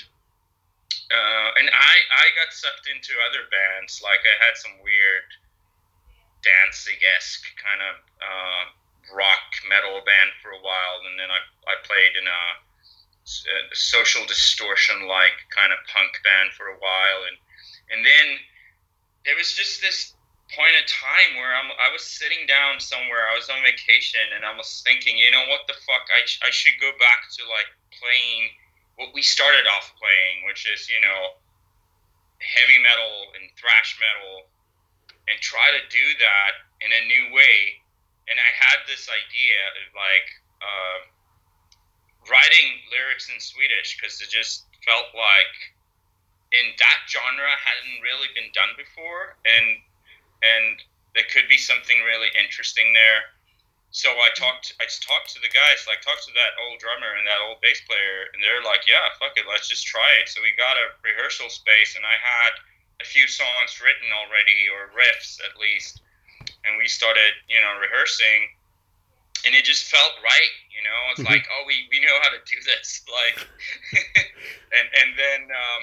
uh, 1.13 1.49
and 1.61 1.69
I, 1.69 1.95
I 2.09 2.25
got 2.33 2.49
sucked 2.49 2.89
into 2.89 3.13
other 3.29 3.45
bands. 3.51 4.01
Like 4.01 4.23
i 4.25 4.35
had 4.41 4.57
some 4.57 4.81
weird 4.81 5.27
Danzig 6.41 6.99
esque 7.15 7.47
kind 7.61 7.81
of 7.85 7.95
uh, 8.19 8.63
rock 9.13 9.47
metal 9.69 10.01
band 10.03 10.33
for 10.41 10.51
a 10.51 10.61
while, 10.61 10.99
and 11.05 11.15
then 11.17 11.29
I, 11.29 11.39
I 11.69 11.75
played 11.85 12.13
in 12.17 12.25
a, 12.27 12.43
a 13.23 13.75
social 13.77 14.25
distortion 14.25 15.07
like 15.07 15.37
kind 15.53 15.71
of 15.71 15.79
punk 15.87 16.17
band 16.25 16.51
for 16.57 16.67
a 16.67 16.77
while, 16.81 17.21
and 17.29 17.37
and 17.93 18.01
then 18.01 18.27
there 19.23 19.37
was 19.37 19.53
just 19.53 19.79
this 19.79 20.13
point 20.51 20.75
of 20.77 20.85
time 20.85 21.39
where 21.39 21.55
I'm, 21.55 21.71
I 21.79 21.89
was 21.89 22.03
sitting 22.03 22.45
down 22.45 22.77
somewhere, 22.77 23.25
I 23.31 23.37
was 23.37 23.49
on 23.49 23.63
vacation, 23.63 24.21
and 24.35 24.43
I 24.45 24.53
was 24.53 24.83
thinking, 24.85 25.17
you 25.17 25.31
know, 25.31 25.45
what 25.49 25.65
the 25.65 25.77
fuck, 25.87 26.05
I, 26.13 26.21
I 26.45 26.51
should 26.51 26.77
go 26.77 26.91
back 26.99 27.25
to 27.39 27.41
like 27.49 27.69
playing 27.95 28.53
what 28.99 29.15
we 29.15 29.23
started 29.25 29.65
off 29.65 29.89
playing, 29.97 30.45
which 30.45 30.69
is, 30.69 30.85
you 30.91 31.01
know, 31.01 31.39
heavy 32.37 32.77
metal 32.83 33.33
and 33.39 33.49
thrash 33.57 33.97
metal, 33.97 34.45
and 35.31 35.39
try 35.39 35.71
to 35.73 35.81
do 35.89 36.05
that 36.19 36.53
in 36.83 36.91
a 36.91 37.07
new 37.07 37.33
way 37.33 37.82
this 39.03 39.11
idea 39.11 39.59
of 39.83 39.91
like 39.91 40.27
uh, 40.63 40.99
writing 42.31 42.79
lyrics 42.87 43.27
in 43.27 43.35
Swedish 43.43 43.99
because 43.99 44.15
it 44.23 44.31
just 44.31 44.63
felt 44.87 45.11
like 45.11 45.55
in 46.55 46.71
that 46.79 46.99
genre 47.11 47.51
hadn't 47.59 47.99
really 47.99 48.31
been 48.31 48.47
done 48.55 48.71
before, 48.79 49.35
and 49.43 49.67
and 50.39 50.79
there 51.19 51.27
could 51.27 51.51
be 51.51 51.59
something 51.59 51.99
really 52.07 52.31
interesting 52.39 52.95
there. 52.95 53.27
So 53.93 54.09
I 54.09 54.33
talked, 54.33 54.73
I 54.81 54.89
talked 54.89 55.29
to 55.37 55.41
the 55.43 55.53
guys, 55.53 55.85
like 55.85 56.01
talked 56.01 56.25
to 56.25 56.33
that 56.33 56.57
old 56.65 56.81
drummer 56.81 57.13
and 57.13 57.27
that 57.27 57.43
old 57.45 57.61
bass 57.61 57.83
player, 57.85 58.31
and 58.31 58.39
they're 58.39 58.63
like, 58.63 58.87
"Yeah, 58.87 59.03
fuck 59.19 59.35
it, 59.35 59.45
let's 59.45 59.67
just 59.67 59.85
try 59.85 60.07
it." 60.23 60.31
So 60.31 60.39
we 60.39 60.55
got 60.55 60.79
a 60.79 60.95
rehearsal 61.03 61.51
space, 61.51 61.99
and 61.99 62.07
I 62.07 62.15
had 62.15 62.53
a 63.03 63.05
few 63.05 63.27
songs 63.27 63.83
written 63.83 64.09
already 64.15 64.71
or 64.71 64.95
riffs 64.95 65.43
at 65.43 65.59
least, 65.59 66.01
and 66.63 66.79
we 66.79 66.87
started 66.87 67.33
you 67.49 67.59
know 67.61 67.77
rehearsing, 67.77 68.49
and 69.45 69.53
it 69.55 69.63
just 69.65 69.85
felt 69.91 70.13
right. 70.23 70.53
You 70.71 70.81
know, 70.83 70.99
it's 71.11 71.21
Mhm. 71.21 71.31
like 71.31 71.45
oh 71.51 71.63
we, 71.67 71.87
we 71.91 71.99
know 71.99 72.17
how 72.21 72.29
to 72.31 72.41
do 72.45 72.57
this 72.63 73.03
like, 73.19 73.37
and 74.77 74.87
and 74.93 75.09
then 75.19 75.41
um, 75.51 75.81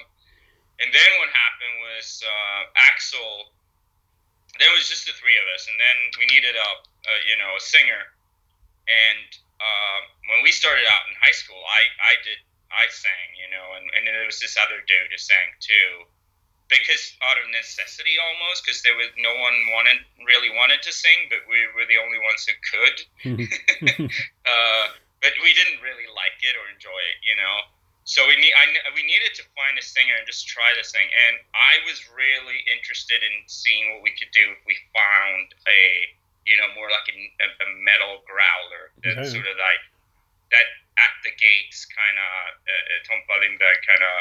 and 0.81 0.88
then 0.93 1.11
what 1.21 1.29
happened 1.31 1.76
was 1.95 2.23
uh, 2.25 2.61
Axel. 2.88 3.52
There 4.59 4.73
was 4.76 4.88
just 4.90 5.07
the 5.07 5.12
three 5.17 5.38
of 5.38 5.47
us, 5.57 5.64
and 5.71 5.79
then 5.81 5.97
we 6.19 6.26
needed 6.26 6.52
a, 6.57 6.69
a 7.09 7.14
you 7.29 7.37
know 7.38 7.57
a 7.57 7.62
singer, 7.62 8.02
and 8.88 9.29
uh, 9.61 10.00
when 10.29 10.43
we 10.43 10.50
started 10.52 10.85
out 10.90 11.07
in 11.09 11.14
high 11.23 11.33
school, 11.37 11.61
I 11.64 11.83
I 12.02 12.14
did 12.25 12.38
I 12.71 12.87
sang, 12.90 13.29
you 13.35 13.50
know, 13.50 13.67
and, 13.79 13.87
and 13.99 14.07
then 14.07 14.14
there 14.14 14.26
was 14.26 14.38
this 14.38 14.55
other 14.61 14.79
dude 14.87 15.11
who 15.11 15.19
sang 15.19 15.49
too, 15.59 16.07
because 16.71 17.12
out 17.27 17.37
of 17.37 17.50
necessity 17.50 18.15
almost, 18.17 18.62
because 18.62 18.81
there 18.87 18.95
was 18.95 19.11
no 19.19 19.35
one 19.35 19.57
wanted 19.75 19.99
really 20.23 20.49
wanted 20.55 20.81
to 20.87 20.93
sing, 20.95 21.27
but 21.29 21.43
we 21.50 21.59
were 21.75 21.85
the 21.91 21.99
only 21.99 22.23
ones 22.23 22.47
who 22.47 22.55
could. 22.62 22.97
uh, 24.47 24.85
but 25.21 25.35
we 25.43 25.53
didn't 25.53 25.83
really 25.85 26.09
like 26.15 26.39
it 26.41 26.55
or 26.57 26.65
enjoy 26.71 27.03
it, 27.12 27.19
you 27.27 27.37
know. 27.37 27.57
So 28.09 28.25
we 28.27 28.39
need 28.41 28.55
I, 28.57 28.65
we 28.97 29.05
needed 29.05 29.37
to 29.37 29.45
find 29.53 29.77
a 29.77 29.85
singer 29.85 30.17
and 30.17 30.25
just 30.25 30.49
try 30.49 30.73
to 30.73 30.83
sing, 30.83 31.05
and 31.05 31.43
I 31.53 31.83
was 31.85 32.00
really 32.15 32.65
interested 32.71 33.21
in 33.21 33.35
seeing 33.47 33.93
what 33.93 34.00
we 34.07 34.15
could 34.17 34.33
do 34.33 34.55
if 34.55 34.62
we 34.65 34.75
found 34.95 35.53
a 35.69 35.83
you 36.49 36.57
know 36.57 36.73
more 36.75 36.89
like 36.89 37.07
a, 37.12 37.17
a, 37.45 37.69
metal 37.85 38.25
growler 38.25 38.91
that 39.05 39.21
Yeah. 39.21 39.29
sort 39.29 39.47
of 39.47 39.55
like 39.61 39.85
that 40.50 40.67
at 40.97 41.15
the 41.23 41.31
gates 41.37 41.85
kind 41.87 42.17
of 42.17 42.35
uh, 42.65 42.99
Tomas 43.07 43.29
Lindberg 43.29 43.79
kind 43.87 44.03
of 44.03 44.17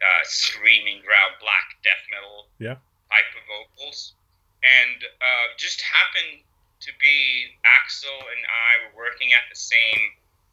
uh, 0.00 0.22
screaming 0.24 1.00
growl 1.04 1.32
black 1.40 1.76
death 1.84 2.02
metal 2.10 2.48
Yeah. 2.58 2.76
type 3.12 3.30
of 3.36 3.44
vocals, 3.48 4.14
and 4.64 5.04
uh, 5.04 5.46
just 5.56 5.80
happened 5.80 6.42
to 6.80 6.92
be 7.00 7.52
Axel 7.64 8.16
and 8.32 8.42
I 8.48 8.70
were 8.88 9.04
working 9.04 9.32
at 9.36 9.44
the 9.52 9.56
same 9.56 10.02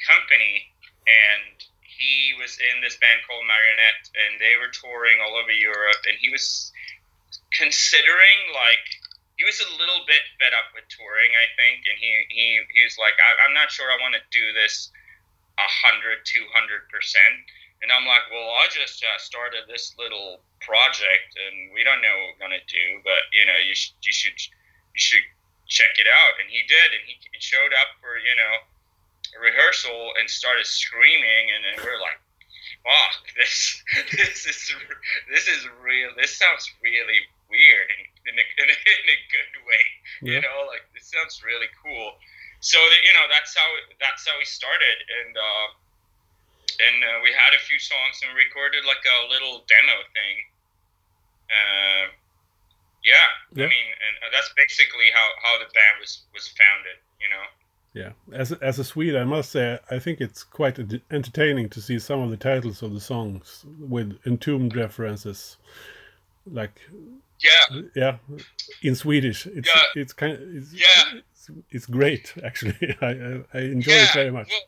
company, 0.05 0.67
and 1.07 1.63
he 1.81 2.35
was 2.37 2.59
in 2.59 2.83
this 2.83 2.99
band 2.99 3.23
called 3.25 3.47
Marionette, 3.47 4.11
and 4.27 4.39
they 4.39 4.59
were 4.59 4.69
touring 4.69 5.17
all 5.23 5.39
over 5.39 5.51
Europe, 5.51 6.03
and 6.05 6.19
he 6.19 6.29
was 6.29 6.71
considering 7.55 8.39
like 8.53 8.85
he 9.37 9.45
was 9.45 9.59
a 9.61 9.69
little 9.77 10.01
bit 10.09 10.21
fed 10.41 10.53
up 10.57 10.73
with 10.73 10.83
touring, 10.89 11.31
I 11.37 11.47
think, 11.55 11.85
and 11.85 11.97
he 11.97 12.09
he, 12.29 12.45
he 12.73 12.81
was 12.83 12.97
like, 12.97 13.13
I, 13.17 13.45
I'm 13.47 13.53
not 13.53 13.69
sure 13.71 13.87
I 13.87 13.97
want 14.01 14.15
to 14.17 14.23
do 14.33 14.51
this 14.53 14.89
a 15.57 15.69
hundred, 15.87 16.25
two 16.25 16.45
hundred 16.53 16.89
percent. 16.89 17.45
And 17.81 17.93
I'm 17.93 18.09
like, 18.09 18.25
well, 18.33 18.57
I 18.57 18.65
just 18.73 19.03
uh, 19.05 19.17
started 19.21 19.69
this 19.69 19.93
little 20.01 20.41
project, 20.61 21.37
and 21.37 21.69
we 21.73 21.85
don't 21.85 22.01
know 22.01 22.15
what 22.17 22.33
we're 22.33 22.43
gonna 22.49 22.65
do, 22.65 22.85
but 23.05 23.21
you 23.31 23.45
know, 23.45 23.57
you 23.61 23.75
should 23.77 23.95
you 24.01 24.13
should 24.13 24.37
you 24.37 25.01
should 25.01 25.25
check 25.69 25.93
it 26.01 26.09
out. 26.09 26.41
And 26.41 26.49
he 26.49 26.65
did, 26.65 26.89
and 26.97 27.03
he, 27.05 27.15
he 27.21 27.39
showed 27.39 27.73
up 27.77 27.93
for 28.01 28.17
you 28.17 28.33
know 28.33 28.53
a 29.35 29.39
rehearsal 29.39 30.17
and 30.17 30.25
started 30.29 30.65
screaming, 30.65 31.53
and 31.53 31.61
then 31.63 31.75
we're 31.85 32.01
like, 32.01 32.17
fuck, 32.81 33.21
this 33.39 33.83
this 34.15 34.45
is 34.47 34.59
this 35.29 35.45
is 35.47 35.67
real. 35.83 36.09
This 36.17 36.35
sounds 36.35 36.65
really 36.81 37.21
weird 37.49 37.87
in, 37.95 38.01
in, 38.31 38.35
a, 38.35 38.45
in, 38.59 38.67
a, 38.67 38.75
in 38.75 39.07
a 39.07 39.19
good 39.31 39.53
way. 39.63 39.83
yeah. 40.21 40.31
You 40.35 40.41
know, 40.43 40.67
like 40.67 40.83
this 40.91 41.07
sounds 41.07 41.39
really 41.43 41.71
cool. 41.79 42.19
So 42.59 42.79
that 42.81 43.01
you 43.05 43.13
know, 43.13 43.29
that's 43.29 43.53
how 43.53 43.69
that's 44.01 44.25
how 44.25 44.35
we 44.39 44.45
started, 44.45 44.97
and 45.21 45.37
uh, 45.37 45.67
and 46.79 46.97
uh, 47.03 47.19
we 47.23 47.31
had 47.33 47.53
a 47.55 47.61
few 47.65 47.79
songs 47.79 48.21
and 48.23 48.35
recorded 48.37 48.85
like 48.85 49.01
a 49.01 49.17
little 49.33 49.65
demo 49.67 49.97
thing. 50.13 50.35
Uh, 51.49 52.05
yeah, 53.03 53.27
Yeah. 53.55 53.65
I 53.65 53.69
mean, 53.69 53.89
and 54.05 54.15
uh, 54.25 54.29
that's 54.31 54.51
basically 54.57 55.09
how, 55.13 55.27
how 55.43 55.57
the 55.59 55.65
band 55.73 55.95
was 56.01 56.23
was 56.33 56.47
founded. 56.49 56.97
You 57.21 57.29
know. 57.29 57.45
Yeah, 57.93 58.11
as 58.37 58.51
a, 58.51 58.57
as 58.61 58.77
a 58.79 58.83
Swede, 58.83 59.15
I 59.15 59.23
must 59.23 59.51
say 59.51 59.79
I 59.89 59.97
think 59.97 60.21
it's 60.21 60.43
quite 60.43 60.77
entertaining 61.09 61.69
to 61.69 61.81
see 61.81 61.97
some 61.99 62.19
of 62.21 62.29
the 62.29 62.37
titles 62.37 62.83
of 62.83 62.93
the 62.93 62.99
songs 62.99 63.65
with 63.79 64.19
entombed 64.25 64.75
references, 64.75 65.57
like 66.45 66.79
Yeah, 67.39 67.81
yeah, 67.95 68.17
in 68.83 68.93
Swedish. 68.95 69.47
It's 69.47 69.69
Yeah. 69.69 69.81
it's 70.01 70.13
kind 70.13 70.37
it's, 70.57 70.73
Yeah. 70.73 71.19
it's, 71.33 71.49
it's 71.71 71.85
great 71.85 72.33
actually. 72.43 72.95
I 73.01 73.41
I, 73.53 73.59
enjoy 73.59 73.93
it 73.93 74.13
very 74.13 74.31
much. 74.31 74.49
Well, 74.49 74.61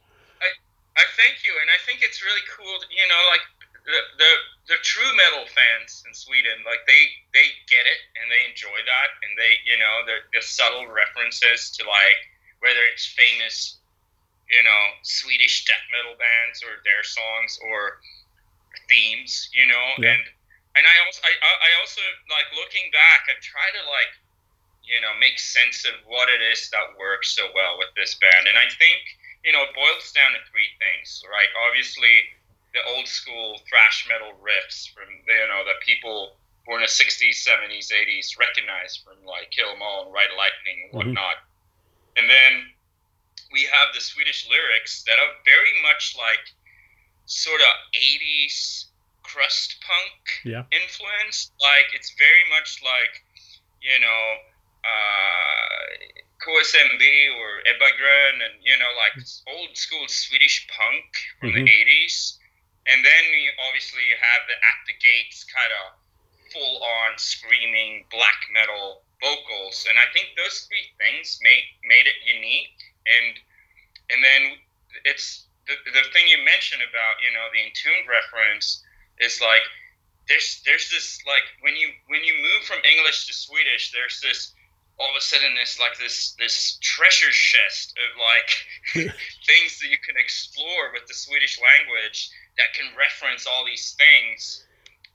I, 1.00 1.06
thank 1.16 1.44
you, 1.48 1.54
and 1.64 1.70
I 1.72 1.80
think 1.88 2.04
it's 2.04 2.20
really 2.24 2.44
cool. 2.52 2.76
That, 2.84 2.92
you 2.92 3.08
know, 3.08 3.22
like 3.32 3.46
the, 3.88 4.00
the 4.20 4.32
the 4.76 4.80
true 4.84 5.10
metal 5.16 5.48
fans 5.50 6.04
in 6.06 6.14
Sweden, 6.14 6.62
like 6.68 6.84
they 6.86 7.08
they 7.34 7.48
get 7.72 7.88
it 7.88 8.00
and 8.20 8.28
they 8.30 8.44
enjoy 8.46 8.78
that, 8.86 9.10
and 9.24 9.34
they 9.40 9.58
you 9.66 9.80
know 9.80 10.04
the 10.06 10.18
the 10.36 10.44
subtle 10.44 10.88
references 10.92 11.72
to 11.80 11.88
like 11.88 12.20
whether 12.60 12.84
it's 12.92 13.08
famous, 13.08 13.80
you 14.52 14.62
know, 14.62 14.82
Swedish 15.02 15.64
death 15.64 15.84
metal 15.96 16.20
bands 16.20 16.60
or 16.62 16.84
their 16.84 17.04
songs 17.08 17.56
or 17.64 18.04
themes, 18.92 19.50
you 19.56 19.66
know, 19.66 19.88
Yeah. 19.98 20.14
and 20.20 20.24
and 20.76 20.84
I 20.86 20.96
also 21.08 21.22
I, 21.24 21.34
I 21.34 21.52
I 21.66 21.70
also 21.80 22.02
like 22.30 22.50
looking 22.56 22.92
back, 22.92 23.26
I 23.32 23.40
try 23.42 23.68
to 23.80 23.84
like 23.90 24.14
you 24.84 25.00
know 25.02 25.14
make 25.20 25.40
sense 25.40 25.86
of 25.86 25.96
what 26.06 26.30
it 26.30 26.42
is 26.42 26.70
that 26.70 26.98
works 27.00 27.34
so 27.36 27.50
well 27.56 27.78
with 27.78 27.90
this 27.96 28.16
band, 28.20 28.48
and 28.48 28.58
I 28.58 28.70
think 28.78 29.02
you 29.44 29.52
know, 29.52 29.64
it 29.64 29.76
boils 29.76 30.12
down 30.12 30.32
to 30.36 30.42
three 30.52 30.68
things, 30.80 31.22
right? 31.30 31.48
Obviously, 31.70 32.12
the 32.74 32.84
old 32.94 33.08
school 33.08 33.60
thrash 33.70 34.06
metal 34.08 34.36
riffs 34.44 34.92
from 34.94 35.08
you 35.10 35.48
know 35.48 35.64
that 35.66 35.80
people 35.86 36.38
born 36.66 36.82
in 36.82 36.88
the 36.88 36.92
'60s, 36.92 37.42
'70s, 37.44 37.92
'80s 37.92 38.36
recognize 38.38 38.98
from 38.98 39.24
like 39.26 39.50
Kill 39.52 39.72
'Em 39.72 39.82
All 39.82 40.06
and 40.06 40.14
Ride 40.14 40.32
Lightning 40.38 40.78
and 40.84 40.92
Mhm. 40.94 41.16
whatnot. 41.16 41.38
And 42.16 42.30
then 42.30 42.76
we 43.52 43.64
have 43.64 43.94
the 43.96 44.02
Swedish 44.02 44.48
lyrics 44.50 45.04
that 45.04 45.18
are 45.20 45.34
very 45.46 45.82
much 45.82 46.16
like 46.18 46.46
sort 47.26 47.62
of 47.62 47.74
'80s 47.94 48.92
crust 49.24 49.78
punk 49.82 50.42
Yeah. 50.44 50.66
influence. 50.72 51.52
Like 51.62 51.94
it's 51.94 52.14
very 52.18 52.44
much 52.50 52.82
like 52.84 53.24
you 53.82 54.00
know. 54.00 54.38
Uh, 54.84 55.80
KSMB 56.40 57.04
or 57.36 57.50
Ebba 57.68 57.90
Grön 58.00 58.36
and 58.48 58.56
you 58.64 58.78
know 58.80 58.92
like 58.96 59.14
old 59.48 59.76
school 59.76 60.08
Swedish 60.08 60.68
punk 60.72 61.06
from 61.40 61.52
Mhm. 61.52 61.66
the 61.66 61.72
80s 61.72 62.40
and 62.88 63.04
then 63.04 63.24
you 63.34 63.52
obviously 63.68 64.04
you 64.08 64.16
have 64.16 64.48
the 64.48 64.56
at 64.56 64.80
the 64.88 64.94
gates 64.94 65.44
kind 65.44 65.72
of 65.84 66.00
full 66.52 66.82
on 66.82 67.18
screaming 67.18 68.06
black 68.10 68.40
metal 68.52 69.04
vocals. 69.22 69.86
And 69.90 70.00
I 70.00 70.08
think 70.14 70.34
those 70.36 70.66
three 70.66 70.90
things 70.98 71.38
made 71.42 71.66
made 71.84 72.08
it 72.08 72.18
unique. 72.26 72.78
And 73.06 73.40
and 74.10 74.24
then 74.24 74.42
it's 75.06 75.46
the, 75.68 75.76
the 75.86 76.04
thing 76.14 76.26
you 76.28 76.40
mentioned 76.44 76.82
about 76.82 77.22
you 77.22 77.32
know 77.36 77.46
the 77.54 77.62
Entombed 77.62 78.08
reference 78.10 78.82
is 79.20 79.40
like 79.42 79.62
there's 80.28 80.62
there's 80.66 80.90
this 80.90 81.20
like 81.28 81.46
when 81.62 81.76
you 81.76 81.92
when 82.08 82.24
you 82.24 82.34
move 82.42 82.64
from 82.66 82.80
English 82.84 83.28
to 83.28 83.34
Swedish 83.34 83.92
there's 83.92 84.20
this 84.22 84.56
all 85.00 85.10
of 85.10 85.16
a 85.16 85.24
sudden 85.24 85.56
this 85.56 85.80
like 85.80 85.98
this 85.98 86.36
this 86.40 86.78
treasure 86.82 87.32
chest 87.32 87.96
of 87.96 88.10
like 88.20 88.52
things 89.48 89.80
that 89.80 89.90
you 89.90 89.98
can 90.04 90.20
explore 90.20 90.92
with 90.94 91.08
the 91.08 91.14
Swedish 91.16 91.60
language 91.60 92.30
that 92.58 92.76
can 92.76 92.92
reference 92.98 93.48
all 93.48 93.64
these 93.66 93.96
things 93.96 94.68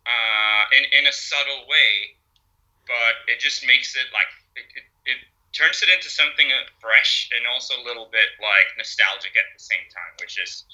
uh, 0.08 0.64
in 0.76 0.84
in 0.98 1.06
a 1.06 1.12
subtle 1.12 1.68
way, 1.68 2.16
but 2.88 3.14
it 3.28 3.40
just 3.40 3.66
makes 3.66 3.94
it 3.96 4.08
like 4.12 4.30
it, 4.56 4.66
it, 4.76 4.86
it 5.04 5.18
turns 5.52 5.82
it 5.82 5.88
into 5.92 6.08
something 6.08 6.48
uh, 6.48 6.64
fresh 6.80 7.30
and 7.36 7.46
also 7.46 7.76
a 7.76 7.84
little 7.84 8.08
bit 8.10 8.28
like 8.40 8.66
nostalgic 8.76 9.36
at 9.36 9.46
the 9.52 9.62
same 9.62 9.84
time, 9.92 10.12
which 10.20 10.40
is 10.40 10.64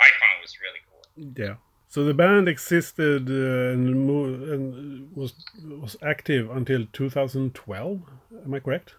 I 0.00 0.08
found 0.20 0.44
was 0.44 0.54
really 0.60 0.82
cool. 0.88 1.04
Yeah. 1.36 1.56
So 1.88 2.04
the 2.04 2.14
band 2.14 2.48
existed 2.48 3.28
uh, 3.28 3.72
and, 3.72 4.08
and 4.52 5.16
was 5.16 5.32
was 5.64 5.96
active 6.02 6.50
until 6.50 6.86
2012. 6.92 8.00
Am 8.32 8.54
I 8.54 8.60
correct? 8.60 8.94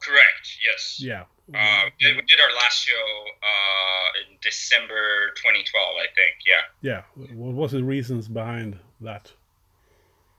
Correct. 0.00 0.58
Yes. 0.66 0.98
Yeah. 1.00 1.24
Uh, 1.54 1.90
we 2.00 2.22
did- 2.26 2.40
our 2.40 2.52
last 2.56 2.82
show 2.84 3.06
uh, 3.42 4.06
in 4.26 4.36
December 4.40 5.30
2012, 5.36 5.96
I 5.96 6.06
think. 6.14 6.34
Yeah. 6.46 6.62
Yeah. 6.82 7.02
What 7.34 7.54
was 7.54 7.72
the 7.72 7.84
reasons 7.84 8.26
behind 8.26 8.78
that? 9.00 9.30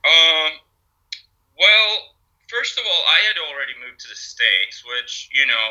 Um, 0.03 0.51
well, 1.57 1.91
first 2.49 2.77
of 2.77 2.83
all, 2.85 3.01
I 3.07 3.19
had 3.27 3.37
already 3.39 3.73
moved 3.87 4.01
to 4.01 4.09
the 4.09 4.15
States, 4.19 4.83
which, 4.83 5.29
you 5.33 5.45
know, 5.45 5.67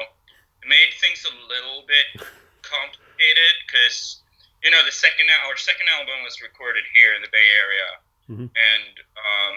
made 0.66 0.94
things 1.00 1.26
a 1.28 1.34
little 1.52 1.84
bit 1.86 2.24
complicated 2.62 3.54
because, 3.66 4.22
you 4.64 4.70
know, 4.70 4.80
the 4.86 4.92
second, 4.92 5.26
our 5.48 5.56
second 5.58 5.88
album 6.00 6.24
was 6.24 6.40
recorded 6.40 6.84
here 6.94 7.12
in 7.14 7.20
the 7.20 7.28
Bay 7.28 7.48
Area. 7.60 7.88
Mhm. 8.30 8.48
And, 8.56 8.94
um, 9.20 9.54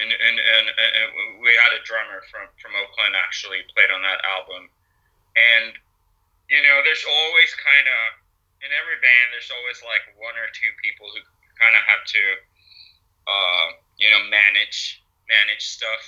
and, 0.00 0.10
and, 0.10 0.36
and, 0.40 0.66
and 0.72 1.08
we 1.44 1.52
had 1.54 1.76
a 1.76 1.84
drummer 1.84 2.24
from, 2.32 2.48
from 2.56 2.72
Oakland 2.74 3.14
actually 3.14 3.62
played 3.76 3.92
on 3.92 4.00
that 4.00 4.20
album. 4.24 4.72
And, 5.36 5.76
you 6.48 6.60
know, 6.64 6.80
there's 6.82 7.04
always 7.04 7.52
kind 7.60 7.86
of, 7.86 8.04
in 8.64 8.70
every 8.72 8.98
band, 8.98 9.26
there's 9.32 9.52
always 9.52 9.80
like 9.84 10.04
one 10.16 10.36
or 10.40 10.48
two 10.52 10.72
people 10.80 11.08
who 11.12 11.20
kind 11.60 11.76
of 11.76 11.84
have 11.84 12.04
to 12.08 12.24
uh, 13.30 13.66
you 13.98 14.08
know, 14.10 14.22
manage 14.30 15.02
manage 15.28 15.62
stuff. 15.62 16.02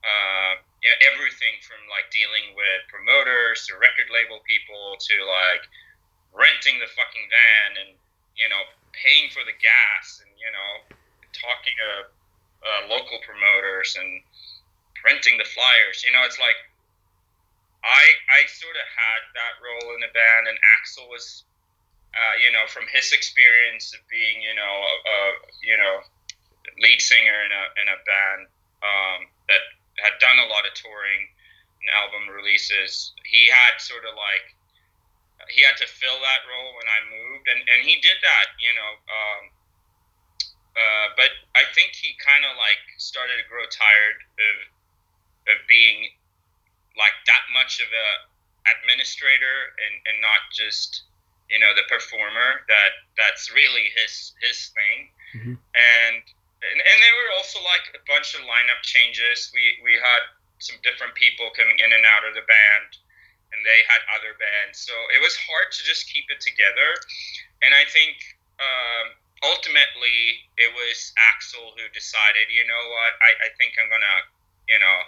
Uh, 0.00 0.62
yeah, 0.80 0.94
everything 1.12 1.58
from 1.66 1.82
like 1.90 2.06
dealing 2.14 2.54
with 2.54 2.86
promoters 2.86 3.66
to 3.66 3.74
record 3.76 4.06
label 4.08 4.38
people 4.46 4.94
to 4.96 5.16
like 5.26 5.64
renting 6.30 6.78
the 6.78 6.86
fucking 6.94 7.26
van 7.26 7.70
and 7.82 7.90
you 8.38 8.46
know 8.46 8.62
paying 8.94 9.26
for 9.34 9.42
the 9.42 9.56
gas 9.58 10.22
and 10.22 10.30
you 10.38 10.46
know 10.52 10.72
talking 11.34 11.74
to 11.74 12.06
uh, 12.66 12.90
local 12.90 13.18
promoters 13.22 13.94
and 13.94 14.22
printing 14.98 15.38
the 15.38 15.46
flyers. 15.46 16.02
You 16.02 16.10
know, 16.10 16.26
it's 16.26 16.38
like 16.42 16.58
I 17.86 18.04
I 18.26 18.40
sort 18.50 18.74
of 18.74 18.86
had 18.90 19.20
that 19.38 19.54
role 19.62 19.94
in 19.94 20.02
the 20.02 20.10
band, 20.10 20.50
and 20.50 20.58
Axel 20.78 21.06
was, 21.06 21.46
uh, 22.10 22.34
you 22.42 22.50
know, 22.50 22.66
from 22.66 22.90
his 22.90 23.14
experience 23.14 23.94
of 23.94 24.02
being, 24.10 24.42
you 24.42 24.54
know, 24.58 24.74
a, 24.82 24.94
a 25.06 25.18
you 25.62 25.76
know, 25.78 26.02
lead 26.82 27.00
singer 27.00 27.38
in 27.46 27.52
a 27.54 27.64
in 27.82 27.86
a 27.86 27.98
band 28.02 28.42
um, 28.82 29.20
that 29.46 29.62
had 30.02 30.18
done 30.18 30.42
a 30.42 30.50
lot 30.50 30.66
of 30.66 30.74
touring 30.74 31.30
and 31.80 31.88
album 31.94 32.26
releases. 32.34 33.14
He 33.22 33.46
had 33.46 33.78
sort 33.78 34.04
of 34.04 34.18
like 34.18 34.44
he 35.52 35.62
had 35.62 35.78
to 35.78 35.86
fill 35.86 36.18
that 36.18 36.42
role 36.50 36.74
when 36.74 36.88
I 36.90 36.98
moved, 37.06 37.46
and 37.46 37.60
and 37.70 37.80
he 37.86 38.02
did 38.02 38.18
that, 38.18 38.46
you 38.58 38.74
know. 38.74 38.92
Um, 39.06 39.42
uh, 40.76 41.06
but 41.16 41.32
I 41.56 41.64
think 41.72 41.96
he 41.96 42.12
kind 42.20 42.44
of 42.44 42.52
like 42.60 42.80
started 43.00 43.40
to 43.40 43.46
grow 43.48 43.64
tired 43.72 44.20
of 44.36 44.56
of 45.56 45.58
being 45.68 46.12
like 47.00 47.16
that 47.26 47.44
much 47.56 47.80
of 47.80 47.88
a 47.88 48.08
administrator 48.76 49.72
and, 49.78 49.94
and 50.10 50.16
not 50.20 50.42
just 50.52 51.06
you 51.48 51.56
know 51.58 51.72
the 51.72 51.86
performer 51.88 52.66
that 52.68 52.92
that's 53.16 53.48
really 53.52 53.88
his 53.96 54.36
his 54.44 54.70
thing. 54.76 54.98
Mhm. 55.34 55.54
and, 55.56 56.22
and 56.62 56.78
and 56.78 56.96
there 57.02 57.16
were 57.18 57.32
also 57.36 57.58
like 57.64 57.84
a 57.96 58.02
bunch 58.06 58.36
of 58.36 58.44
lineup 58.44 58.80
changes. 58.82 59.50
We 59.56 59.80
we 59.82 59.96
had 59.96 60.22
some 60.58 60.76
different 60.84 61.12
people 61.16 61.52
coming 61.52 61.76
in 61.80 61.92
and 61.92 62.04
out 62.04 62.24
of 62.24 62.32
the 62.32 62.44
band 62.44 62.96
and 63.52 63.60
they 63.64 63.84
had 63.86 64.00
other 64.16 64.34
bands. 64.40 64.80
So 64.80 64.92
it 65.14 65.20
was 65.20 65.36
hard 65.36 65.68
to 65.72 65.80
just 65.84 66.08
keep 66.10 66.26
it 66.28 66.40
together. 66.40 66.90
And 67.62 67.72
i 67.72 67.84
think 67.88 68.16
um, 68.60 69.06
ultimately 69.44 70.48
it 70.56 70.72
was 70.72 71.12
axel 71.20 71.76
who 71.76 71.84
decided 71.92 72.48
you 72.48 72.64
know 72.64 72.82
what? 72.92 73.12
I, 73.20 73.30
I 73.44 73.48
think 73.60 73.76
i'm 73.76 73.88
gonna 73.92 74.18
you 74.68 74.80
know 74.80 74.98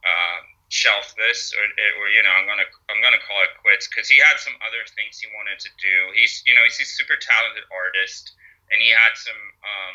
uh, 0.00 0.38
shelf 0.72 1.12
this 1.18 1.52
or, 1.52 1.64
or 2.00 2.08
you 2.08 2.22
know 2.22 2.32
i'm 2.36 2.46
gonna 2.46 2.68
i'm 2.88 3.00
gonna 3.04 3.20
call 3.24 3.40
it 3.44 3.52
quits. 3.60 3.88
Because 3.88 4.08
he 4.08 4.20
had 4.20 4.36
some 4.40 4.56
other 4.64 4.84
things 4.96 5.18
he 5.20 5.28
wanted 5.36 5.58
to 5.60 5.70
do. 5.80 5.96
He's 6.16 6.44
you 6.46 6.52
know 6.54 6.64
he's 6.64 6.80
a 6.80 6.88
super 6.88 7.16
talented 7.16 7.64
artist 7.72 8.32
and 8.70 8.78
he 8.80 8.90
had 8.94 9.12
some 9.18 9.42
um, 9.66 9.94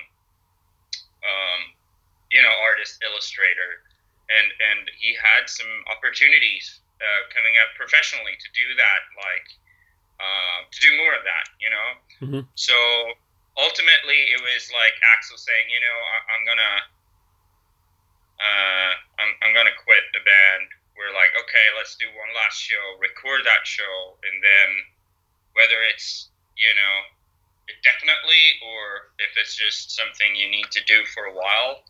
um, 1.26 1.62
you 2.32 2.42
know 2.42 2.54
artist 2.66 3.02
illustrator 3.02 3.82
and 4.30 4.48
and 4.74 4.90
he 4.98 5.16
had 5.16 5.48
some 5.48 5.70
opportunities 5.90 6.82
uh, 7.00 7.22
coming 7.32 7.56
up 7.62 7.72
professionally 7.78 8.36
to 8.38 8.50
do 8.58 8.68
that 8.76 9.02
like 9.16 9.48
uh, 10.20 10.58
to 10.70 10.78
do 10.82 10.92
more 10.98 11.14
of 11.14 11.24
that 11.24 11.46
you 11.62 11.70
know? 11.70 11.90
Mhm. 12.24 12.42
so 12.56 12.76
ultimately 13.56 14.20
it 14.36 14.42
was 14.42 14.68
like 14.76 14.96
axel 15.16 15.40
saying 15.40 15.68
you 15.72 15.80
know 15.80 15.98
I, 15.98 16.18
i'm 16.36 16.44
gonna 16.44 16.76
uh, 18.40 18.92
I'm, 19.20 19.32
I'm 19.44 19.54
gonna 19.56 19.76
quit 19.84 20.04
the 20.12 20.20
band. 20.24 20.68
We're 20.96 21.16
like, 21.16 21.32
okay, 21.36 21.68
let's 21.76 21.96
do 21.96 22.08
one 22.16 22.32
last 22.36 22.60
show, 22.60 23.00
record 23.00 23.44
that 23.48 23.68
show, 23.68 24.16
and 24.24 24.44
then 24.44 24.70
whether 25.56 25.80
it's 25.92 26.32
you 26.56 26.72
know 26.72 26.96
definitely 27.84 28.60
or 28.62 29.12
if 29.18 29.34
it's 29.40 29.56
just 29.56 29.96
something 29.96 30.36
you 30.36 30.52
need 30.52 30.70
to 30.72 30.84
do 30.86 31.04
for 31.16 31.32
a 31.32 31.36
while, 31.36 31.84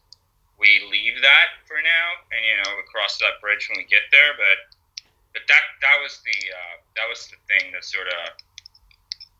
we 0.57 0.81
leave 0.89 1.21
that 1.21 1.61
for 1.65 1.77
now, 1.81 2.07
and 2.33 2.41
you 2.45 2.55
know 2.61 2.69
we 2.77 2.83
cross 2.89 3.17
that 3.21 3.41
bridge 3.41 3.65
when 3.69 3.81
we 3.81 3.87
get 3.89 4.05
there. 4.13 4.33
But 4.37 4.57
but 5.33 5.43
that 5.49 5.63
that 5.81 5.97
was 6.01 6.21
the 6.25 6.37
uh, 6.49 6.75
that 6.97 7.07
was 7.09 7.29
the 7.29 7.37
thing 7.49 7.73
that 7.73 7.85
sort 7.85 8.09
of 8.09 8.23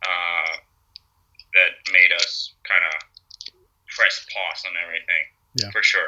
uh, 0.05 0.51
that 1.55 1.71
made 1.91 2.11
us 2.15 2.53
kind 2.63 2.83
of 2.91 3.53
press 3.95 4.25
pause 4.31 4.63
on 4.67 4.73
everything. 4.85 5.23
Yeah. 5.57 5.71
for 5.71 5.81
sure. 5.81 6.07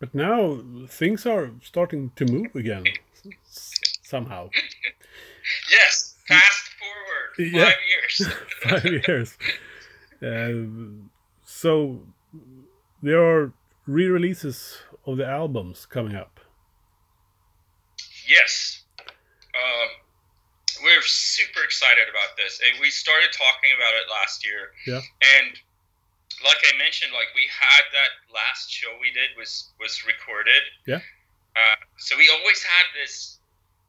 But 0.00 0.14
now 0.14 0.60
things 0.88 1.26
are 1.26 1.50
starting 1.62 2.10
to 2.16 2.24
move 2.24 2.54
again 2.56 2.84
somehow. 4.02 4.48
Yes, 5.70 6.14
fast 6.26 6.70
forward 6.80 7.52
Yeah. 7.54 7.64
five 7.66 7.74
years. 7.92 8.34
Five 8.62 9.08
years. 9.08 9.38
Uh, 10.22 11.04
so 11.44 12.00
there 13.02 13.22
are 13.22 13.52
re-releases 13.86 14.78
of 15.06 15.18
the 15.18 15.26
albums 15.26 15.84
coming 15.86 16.16
up. 16.16 16.40
yes, 18.26 18.84
um, 19.54 19.88
we're 20.84 21.02
super 21.08 21.64
excited 21.64 22.12
about 22.12 22.36
this. 22.36 22.60
And 22.60 22.76
we 22.78 22.92
started 22.92 23.32
talking 23.32 23.72
about 23.72 23.96
it 23.96 24.06
last 24.12 24.44
year. 24.44 24.76
Yeah. 24.84 25.00
And 25.40 25.56
like 26.44 26.60
I 26.60 26.76
mentioned, 26.76 27.16
like 27.16 27.32
we 27.32 27.48
had 27.48 27.84
that 27.96 28.12
last 28.28 28.68
show 28.68 28.92
we 29.00 29.08
did 29.16 29.32
was 29.34 29.72
was 29.80 30.04
recorded. 30.04 30.60
Yeah. 30.84 31.00
Uh, 31.56 31.80
so 31.96 32.20
we 32.20 32.28
always 32.28 32.60
had 32.60 32.86
this 32.92 33.40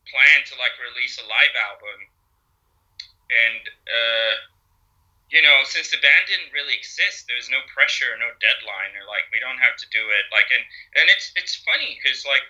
plan 0.07 0.47
to 0.47 0.53
like 0.55 0.71
release 0.79 1.19
a 1.19 1.25
live 1.27 1.55
album, 1.57 1.97
and 3.27 3.63
uh, 3.67 4.33
you 5.33 5.41
know, 5.41 5.65
since 5.65 5.89
the 5.89 5.99
band 5.99 6.29
didn't 6.29 6.53
really 6.53 6.77
exist, 6.77 7.25
there 7.27 7.35
was 7.35 7.49
no 7.49 7.59
pressure, 7.73 8.13
no 8.21 8.31
deadline. 8.39 8.93
Or 8.95 9.03
like 9.09 9.27
we 9.35 9.41
don't 9.43 9.59
have 9.59 9.75
to 9.81 9.87
do 9.91 10.03
it. 10.15 10.29
Like 10.31 10.47
and 10.53 10.63
and 11.01 11.05
it's 11.11 11.33
it's 11.35 11.59
funny 11.65 11.99
because 11.99 12.23
like 12.23 12.45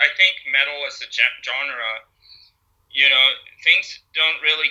I 0.00 0.10
think 0.18 0.42
metal 0.50 0.82
as 0.88 0.98
a 1.04 1.08
genre, 1.12 2.02
you 2.94 3.10
know, 3.10 3.26
things 3.66 4.00
don't 4.14 4.38
really 4.40 4.70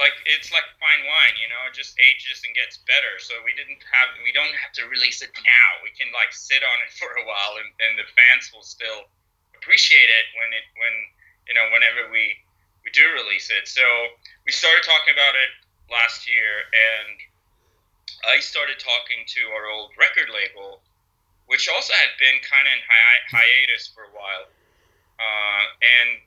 like 0.00 0.14
it's 0.24 0.48
like 0.54 0.64
fine 0.80 1.02
wine, 1.04 1.36
you 1.36 1.50
know, 1.52 1.60
it 1.68 1.74
just 1.76 1.98
ages 2.00 2.40
and 2.46 2.54
gets 2.56 2.80
better. 2.88 3.20
So 3.20 3.36
we 3.44 3.52
didn't 3.52 3.82
have 3.92 4.16
we 4.24 4.32
don't 4.32 4.54
have 4.56 4.72
to 4.80 4.88
release 4.88 5.20
it 5.20 5.30
now. 5.36 5.68
We 5.84 5.92
can 5.92 6.08
like 6.16 6.32
sit 6.32 6.64
on 6.64 6.76
it 6.88 6.90
for 6.98 7.12
a 7.14 7.24
while 7.28 7.60
and, 7.60 7.70
and 7.84 7.92
the 8.00 8.08
fans 8.16 8.50
will 8.50 8.64
still 8.64 9.06
appreciate 9.54 10.08
it 10.08 10.26
when 10.40 10.50
it 10.56 10.66
when 10.80 10.94
you 11.48 11.54
know, 11.54 11.68
whenever 11.72 12.08
we 12.08 12.40
we 12.84 12.90
do 12.94 13.04
release 13.12 13.52
it. 13.52 13.68
So 13.68 13.84
we 14.48 14.52
started 14.52 14.86
talking 14.86 15.12
about 15.12 15.36
it 15.36 15.52
last 15.92 16.28
year 16.28 16.68
and 16.72 17.16
I 18.24 18.40
started 18.40 18.80
talking 18.80 19.24
to 19.36 19.40
our 19.52 19.68
old 19.70 19.92
record 19.98 20.32
label, 20.32 20.80
which 21.46 21.68
also 21.68 21.92
had 21.92 22.12
been 22.18 22.38
kind 22.44 22.66
of 22.66 22.72
in 22.76 22.82
hi- 22.86 23.24
hiatus 23.30 23.88
for 23.92 24.08
a 24.08 24.12
while. 24.12 24.46
Uh, 25.18 25.64
and 25.82 26.18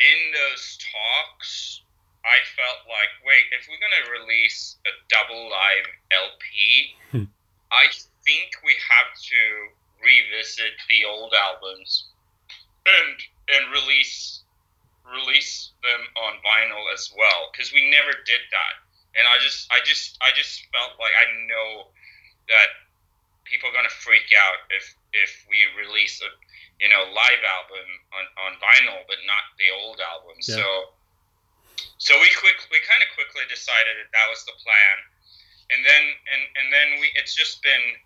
in 0.00 0.20
those 0.32 0.78
talks, 0.80 1.82
I 2.24 2.40
felt 2.56 2.88
like, 2.88 3.12
wait, 3.24 3.44
if 3.52 3.68
we're 3.68 3.80
gonna 3.80 4.20
release 4.24 4.76
a 4.84 4.92
double 5.08 5.48
live 5.48 5.86
LP, 6.10 6.96
Hmm. 7.12 7.24
I 7.70 7.86
think 8.24 8.50
we 8.64 8.74
have 8.74 9.12
to 9.14 9.42
revisit 10.02 10.72
the 10.88 11.04
old 11.04 11.32
albums 11.34 12.08
and 12.86 13.16
and 13.48 13.72
release 13.72 14.42
release 15.04 15.72
them 15.82 16.02
on 16.16 16.38
vinyl 16.44 16.92
as 16.92 17.12
well 17.16 17.50
because 17.52 17.72
we 17.72 17.90
never 17.90 18.12
did 18.24 18.40
that. 18.50 18.74
And 19.16 19.26
I 19.26 19.38
just 19.38 19.70
I 19.72 19.80
just 19.84 20.16
I 20.20 20.30
just 20.36 20.64
felt 20.72 20.98
like 20.98 21.12
I 21.18 21.26
know 21.46 21.88
that 22.48 22.68
people 23.44 23.68
are 23.68 23.72
gonna 23.72 23.90
freak 23.90 24.30
out 24.36 24.58
if 24.70 24.94
if 25.12 25.46
we 25.48 25.58
release 25.76 26.20
a 26.22 26.30
you 26.80 26.88
know 26.88 27.04
live 27.12 27.42
album 27.44 27.86
on, 28.16 28.24
on 28.48 28.50
vinyl 28.56 29.04
but 29.06 29.20
not 29.28 29.44
the 29.60 29.68
old 29.84 30.00
albums. 30.00 30.48
Yeah. 30.48 30.60
So 30.60 30.66
so 32.00 32.16
we 32.16 32.28
quick 32.40 32.56
we 32.72 32.80
kind 32.88 33.04
of 33.04 33.12
quickly 33.12 33.44
decided 33.48 34.00
that 34.00 34.10
that 34.16 34.26
was 34.32 34.42
the 34.48 34.56
plan, 34.56 34.96
and 35.76 35.80
then 35.84 36.04
and 36.32 36.42
and 36.56 36.66
then 36.72 36.88
we 37.00 37.12
it's 37.14 37.36
just 37.36 37.60
been 37.62 38.00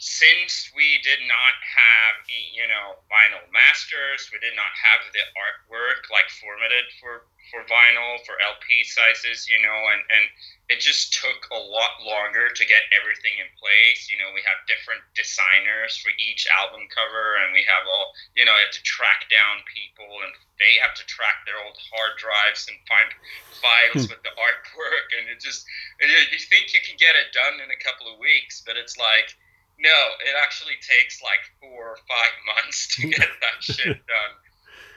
since 0.00 0.72
we 0.74 0.98
did 1.04 1.20
not 1.28 1.54
have 1.60 2.24
you 2.26 2.66
know 2.66 2.98
vinyl 3.06 3.44
masters, 3.52 4.26
we 4.32 4.40
did 4.42 4.56
not 4.56 4.72
have 4.74 5.06
the 5.12 5.22
artwork 5.38 6.08
like 6.10 6.26
formatted 6.42 6.88
for 6.98 7.30
for 7.52 7.62
vinyl 7.66 8.18
for 8.24 8.34
LP 8.40 8.82
sizes, 8.84 9.46
you 9.48 9.60
know, 9.62 9.78
and 9.92 10.02
and 10.10 10.24
it 10.70 10.78
just 10.78 11.10
took 11.10 11.50
a 11.50 11.58
lot 11.58 11.98
longer 11.98 12.46
to 12.46 12.62
get 12.62 12.86
everything 12.94 13.34
in 13.42 13.50
place. 13.58 14.06
You 14.06 14.22
know, 14.22 14.30
we 14.30 14.38
have 14.46 14.62
different 14.70 15.02
designers 15.18 15.98
for 15.98 16.14
each 16.14 16.46
album 16.46 16.86
cover, 16.94 17.42
and 17.42 17.50
we 17.50 17.66
have 17.66 17.90
all, 17.90 18.14
you 18.38 18.46
know, 18.46 18.54
you 18.54 18.62
have 18.62 18.78
to 18.78 18.86
track 18.86 19.26
down 19.26 19.66
people, 19.66 20.06
and 20.22 20.30
they 20.62 20.78
have 20.78 20.94
to 20.94 21.04
track 21.10 21.42
their 21.42 21.58
old 21.58 21.74
hard 21.90 22.14
drives 22.22 22.70
and 22.70 22.78
find 22.86 23.10
files 23.58 24.06
hmm. 24.06 24.14
with 24.14 24.22
the 24.22 24.30
artwork, 24.38 25.10
and 25.18 25.26
it 25.26 25.42
just, 25.42 25.66
you 25.98 26.38
think 26.46 26.70
you 26.70 26.78
can 26.86 26.94
get 27.02 27.18
it 27.18 27.34
done 27.34 27.58
in 27.58 27.74
a 27.74 27.82
couple 27.82 28.06
of 28.06 28.22
weeks, 28.22 28.62
but 28.62 28.78
it's 28.78 28.94
like, 28.94 29.34
no, 29.82 29.98
it 30.22 30.38
actually 30.38 30.78
takes 30.78 31.18
like 31.18 31.42
four 31.58 31.98
or 31.98 32.00
five 32.06 32.34
months 32.54 32.94
to 32.94 33.10
get 33.10 33.26
that 33.42 33.58
shit 33.58 33.98
done 34.14 34.34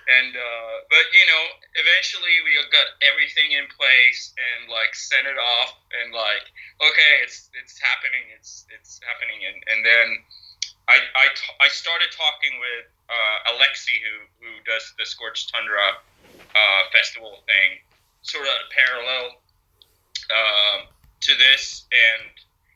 and 0.08 0.36
uh, 0.36 0.76
but 0.90 1.06
you 1.12 1.26
know 1.28 1.44
eventually 1.80 2.36
we 2.44 2.56
got 2.72 2.88
everything 3.04 3.56
in 3.56 3.66
place 3.72 4.34
and 4.36 4.70
like 4.70 4.96
sent 4.96 5.28
it 5.28 5.40
off 5.40 5.78
and 6.02 6.14
like 6.14 6.48
okay, 6.82 7.14
it's 7.22 7.50
it's 7.56 7.80
happening, 7.80 8.24
it's 8.36 8.66
it's 8.74 9.00
happening, 9.04 9.46
and 9.46 9.58
and 9.70 9.80
then 9.86 10.08
I 10.90 10.98
I, 11.16 11.26
t- 11.32 11.58
I 11.62 11.68
started 11.70 12.10
talking 12.12 12.60
with 12.60 12.86
uh, 13.08 13.52
Alexi 13.56 14.02
who 14.02 14.16
who 14.44 14.52
does 14.66 14.94
the 14.98 15.06
Scorched 15.06 15.54
Tundra 15.54 16.02
uh, 16.56 16.82
festival 16.92 17.44
thing, 17.46 17.80
sort 18.24 18.48
of 18.48 18.58
parallel 18.74 19.40
um, 20.32 20.80
to 21.22 21.32
this, 21.38 21.86
and 21.92 22.32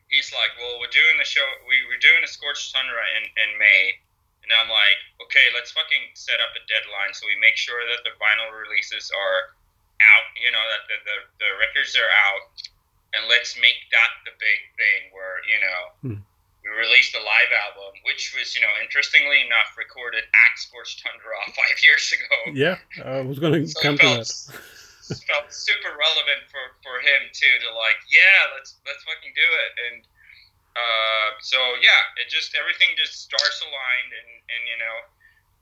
he's 0.08 0.32
like, 0.32 0.52
well, 0.56 0.80
we're 0.80 0.92
doing 0.92 1.16
the 1.18 1.28
show, 1.28 1.44
we 1.68 1.84
were 1.88 2.00
doing 2.00 2.22
a 2.24 2.30
Scorched 2.30 2.72
Tundra 2.72 3.04
in 3.18 3.24
in 3.24 3.50
May. 3.58 3.98
And 4.48 4.56
I'm 4.56 4.72
like, 4.72 4.96
okay, 5.24 5.46
let's 5.54 5.70
fucking 5.74 6.14
set 6.14 6.38
up 6.40 6.54
a 6.54 6.62
deadline 6.70 7.12
so 7.14 7.26
we 7.26 7.34
make 7.42 7.56
sure 7.58 7.78
that 7.90 8.02
the 8.06 8.14
vinyl 8.22 8.50
releases 8.54 9.10
are 9.10 9.38
out, 9.98 10.26
you 10.38 10.50
know, 10.54 10.62
that 10.70 10.84
the, 10.86 10.96
the, 11.02 11.16
the 11.42 11.50
records 11.58 11.98
are 11.98 12.06
out, 12.30 12.44
and 13.18 13.26
let's 13.26 13.58
make 13.58 13.78
that 13.90 14.12
the 14.28 14.34
big 14.38 14.60
thing 14.78 15.00
where, 15.10 15.42
you 15.50 15.58
know, 15.58 15.80
Hmm. 16.04 16.18
we 16.62 16.68
released 16.70 17.16
a 17.18 17.22
live 17.24 17.50
album, 17.66 17.98
which 18.06 18.30
was, 18.38 18.54
you 18.54 18.62
know, 18.62 18.70
interestingly 18.78 19.42
enough, 19.42 19.74
recorded 19.74 20.22
at 20.22 20.52
Scorched 20.60 21.02
Tundra 21.02 21.34
five 21.58 21.78
years 21.82 22.14
ago. 22.14 22.54
Yeah, 22.54 22.78
I 23.02 23.20
was 23.26 23.38
going 23.42 23.58
to 23.58 23.66
So 23.66 23.80
come 23.82 23.98
it 23.98 24.06
to 24.06 24.22
felt, 24.22 24.28
that. 25.10 25.18
felt 25.26 25.48
super 25.50 25.90
relevant 25.98 26.46
for, 26.52 26.62
for 26.86 27.00
him 27.02 27.26
too 27.34 27.54
to 27.66 27.68
like, 27.74 27.98
yeah, 28.12 28.54
let's 28.54 28.76
let's 28.86 29.02
fucking 29.02 29.32
do 29.34 29.48
it. 29.66 29.70
And 29.90 29.96
uh, 30.76 31.28
so 31.40 31.58
yeah, 31.80 32.20
it 32.20 32.28
just 32.28 32.52
everything 32.58 32.92
just 32.98 33.24
stars 33.24 33.58
aligned, 33.64 34.12
and 34.12 34.30
and 34.48 34.62
you 34.68 34.78
know, 34.78 34.96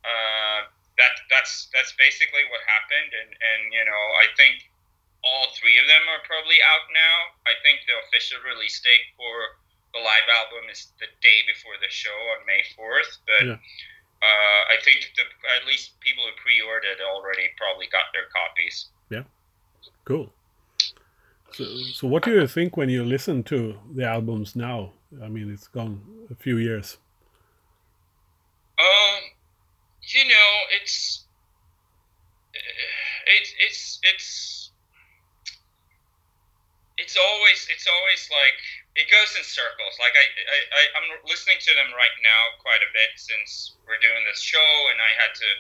uh, 0.05 0.61
that 0.99 1.15
that's 1.31 1.69
that's 1.71 1.93
basically 1.95 2.45
what 2.51 2.63
happened. 2.67 3.13
And 3.13 3.31
and 3.31 3.61
you 3.73 3.85
know, 3.85 4.05
I 4.19 4.27
think 4.35 4.67
all 5.23 5.53
three 5.59 5.79
of 5.79 5.87
them 5.87 6.05
are 6.11 6.23
probably 6.27 6.59
out 6.63 6.87
now. 6.93 7.17
I 7.47 7.55
think 7.63 7.83
the 7.87 7.97
official 8.07 8.43
release 8.45 8.79
date 8.83 9.07
for 9.17 9.61
the 9.95 10.01
live 10.03 10.29
album 10.29 10.69
is 10.71 10.93
the 11.01 11.09
day 11.23 11.43
before 11.49 11.79
the 11.81 11.91
show 11.91 12.17
on 12.37 12.47
May 12.47 12.63
fourth, 12.75 13.23
but. 13.27 13.45
Yeah. 13.45 13.61
Uh, 14.17 14.73
I 14.73 14.83
think 14.83 15.13
the, 15.15 15.23
at 15.61 15.69
least 15.69 16.01
people 16.01 16.25
who 16.25 16.33
pre-ordered 16.41 17.05
already 17.05 17.53
probably 17.59 17.87
got 17.93 18.05
their 18.15 18.25
copies. 18.33 18.89
Yeah, 19.11 19.25
cool. 20.07 20.33
So, 21.53 21.65
so 21.93 22.09
what 22.09 22.25
do 22.25 22.33
you 22.33 22.47
think 22.47 22.79
when 22.79 22.89
you 22.89 23.05
listen 23.05 23.43
to 23.45 23.79
the 23.95 24.05
albums 24.05 24.57
now? 24.57 24.93
I 25.23 25.29
mean, 25.29 25.51
it's 25.53 25.69
gone 25.69 26.01
a 26.31 26.35
few 26.35 26.59
years. 26.59 26.99
Um, 28.79 29.23
you 30.03 30.29
know, 30.29 30.51
it's 30.83 31.25
it's 33.27 33.51
it's 33.59 33.81
it's 34.03 34.29
it's 36.99 37.17
always 37.17 37.69
it's 37.71 37.87
always 37.89 38.23
like 38.33 38.59
it 38.97 39.09
goes 39.13 39.33
in 39.37 39.45
circles. 39.45 39.95
Like 40.01 40.17
I, 40.17 40.27
I, 40.27 40.59
I 40.73 40.83
I'm 41.01 41.09
listening 41.29 41.61
to 41.61 41.73
them 41.77 41.93
right 41.97 42.17
now 42.21 42.43
quite 42.61 42.81
a 42.81 42.91
bit 42.93 43.17
since 43.17 43.77
we're 43.85 44.01
doing 44.01 44.25
this 44.29 44.41
show, 44.41 44.71
and 44.93 44.99
I 45.01 45.13
had 45.21 45.33
to 45.37 45.51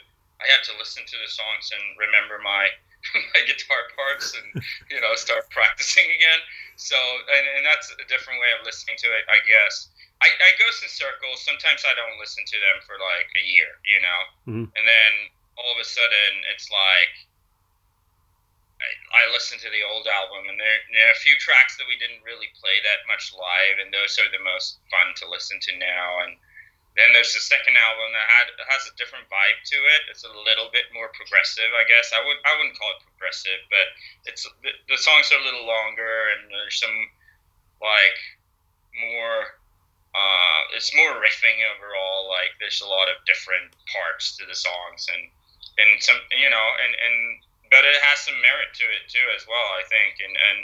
I 0.40 0.46
had 0.52 0.64
to 0.68 0.76
listen 0.76 1.04
to 1.04 1.16
the 1.16 1.30
songs 1.30 1.72
and 1.72 1.82
remember 1.96 2.40
my 2.40 2.68
my 3.34 3.42
guitar 3.46 3.82
parts 3.94 4.34
and 4.34 4.62
you 4.90 5.00
know 5.00 5.14
start 5.14 5.48
practicing 5.50 6.06
again. 6.06 6.40
So 6.76 6.96
and, 6.96 7.44
and 7.56 7.62
that's 7.64 7.88
a 7.92 8.06
different 8.08 8.40
way 8.40 8.52
of 8.58 8.64
listening 8.66 8.96
to 9.00 9.08
it, 9.14 9.24
I 9.28 9.40
guess. 9.46 9.90
I, 10.24 10.32
I 10.32 10.48
go 10.56 10.64
in 10.64 10.88
circles. 10.88 11.44
Sometimes 11.44 11.84
I 11.84 11.92
don't 11.92 12.16
listen 12.16 12.40
to 12.48 12.56
them 12.56 12.80
for 12.88 12.96
like 12.96 13.28
a 13.36 13.44
year, 13.44 13.68
you 13.84 14.00
know, 14.00 14.20
Mhm. 14.48 14.66
and 14.72 14.84
then 14.88 15.12
all 15.60 15.72
of 15.72 15.80
a 15.80 15.84
sudden 15.84 16.32
it's 16.52 16.68
like 16.72 17.12
I, 18.80 18.88
I 19.24 19.32
listen 19.32 19.56
to 19.60 19.70
the 19.72 19.84
old 19.88 20.04
album, 20.04 20.52
and 20.52 20.60
there, 20.60 20.80
there 20.92 21.08
are 21.08 21.16
a 21.16 21.24
few 21.24 21.36
tracks 21.40 21.76
that 21.80 21.88
we 21.88 21.96
didn't 21.96 22.24
really 22.28 22.52
play 22.60 22.76
that 22.84 23.08
much 23.08 23.32
live, 23.32 23.80
and 23.80 23.88
those 23.88 24.20
are 24.20 24.28
the 24.28 24.42
most 24.44 24.80
fun 24.92 25.16
to 25.16 25.32
listen 25.32 25.56
to 25.60 25.72
now. 25.80 26.28
And 26.28 26.36
then 26.96 27.12
there's 27.12 27.36
the 27.36 27.44
second 27.44 27.76
album 27.76 28.08
that 28.16 28.24
had 28.24 28.48
has 28.72 28.88
a 28.88 28.96
different 28.96 29.28
vibe 29.28 29.60
to 29.68 29.78
it. 29.96 30.08
It's 30.08 30.24
a 30.24 30.32
little 30.32 30.72
bit 30.72 30.88
more 30.96 31.12
progressive, 31.12 31.68
I 31.76 31.84
guess. 31.84 32.08
I 32.16 32.24
would 32.24 32.40
I 32.48 32.56
wouldn't 32.56 32.76
call 32.80 32.88
it 32.96 33.04
progressive, 33.04 33.60
but 33.68 33.86
it's 34.24 34.48
the, 34.64 34.72
the 34.88 34.96
songs 34.96 35.28
are 35.28 35.40
a 35.40 35.44
little 35.44 35.68
longer, 35.68 36.32
and 36.34 36.48
there's 36.48 36.80
some 36.80 36.96
like 37.84 38.18
more. 38.96 39.60
Uh, 40.16 40.60
it's 40.72 40.96
more 40.96 41.20
riffing 41.20 41.60
overall. 41.76 42.32
Like 42.32 42.56
there's 42.56 42.80
a 42.80 42.88
lot 42.88 43.12
of 43.12 43.20
different 43.28 43.76
parts 43.92 44.32
to 44.40 44.48
the 44.48 44.56
songs, 44.56 45.04
and 45.12 45.28
and 45.76 46.00
some 46.00 46.16
you 46.32 46.48
know, 46.48 46.66
and 46.80 46.96
and 46.96 47.16
but 47.68 47.84
it 47.84 48.00
has 48.08 48.24
some 48.24 48.40
merit 48.40 48.72
to 48.72 48.86
it 48.88 49.04
too 49.12 49.28
as 49.36 49.44
well. 49.44 49.68
I 49.76 49.84
think, 49.84 50.16
and 50.24 50.32
and 50.32 50.58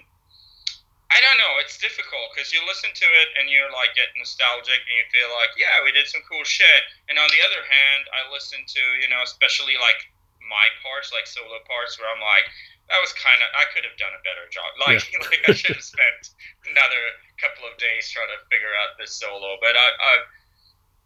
I 1.13 1.21
don't 1.21 1.37
know. 1.37 1.61
It's 1.61 1.77
difficult 1.77 2.33
because 2.33 2.51
you 2.57 2.65
listen 2.65 2.89
to 2.89 3.09
it 3.21 3.29
and 3.37 3.53
you're 3.53 3.69
like 3.69 3.93
get 3.93 4.09
nostalgic 4.17 4.81
and 4.81 4.95
you 4.97 5.07
feel 5.13 5.29
like, 5.37 5.53
yeah, 5.61 5.85
we 5.85 5.93
did 5.93 6.09
some 6.09 6.25
cool 6.25 6.43
shit. 6.43 6.83
And 7.13 7.21
on 7.21 7.29
the 7.29 7.43
other 7.45 7.63
hand, 7.63 8.03
I 8.17 8.33
listen 8.33 8.65
to 8.65 8.83
you 9.05 9.09
know, 9.13 9.21
especially 9.21 9.77
like 9.77 10.01
my 10.41 10.67
parts, 10.81 11.13
like 11.13 11.29
solo 11.29 11.61
parts, 11.69 12.01
where 12.01 12.09
I'm 12.09 12.21
like, 12.21 12.49
that 12.89 13.01
was 13.01 13.13
kind 13.17 13.41
of 13.41 13.49
I 13.57 13.65
could 13.73 13.85
have 13.85 13.97
done 14.01 14.13
a 14.13 14.23
better 14.25 14.49
job. 14.49 14.69
Like, 14.81 15.05
like 15.29 15.43
I 15.49 15.53
should 15.53 15.77
have 15.77 15.85
spent 15.85 16.33
another 16.69 17.03
couple 17.41 17.67
of 17.69 17.75
days 17.77 18.09
trying 18.09 18.31
to 18.33 18.41
figure 18.49 18.73
out 18.85 18.97
this 18.97 19.17
solo. 19.17 19.59
But 19.61 19.77
I, 19.77 19.89
I 19.89 20.13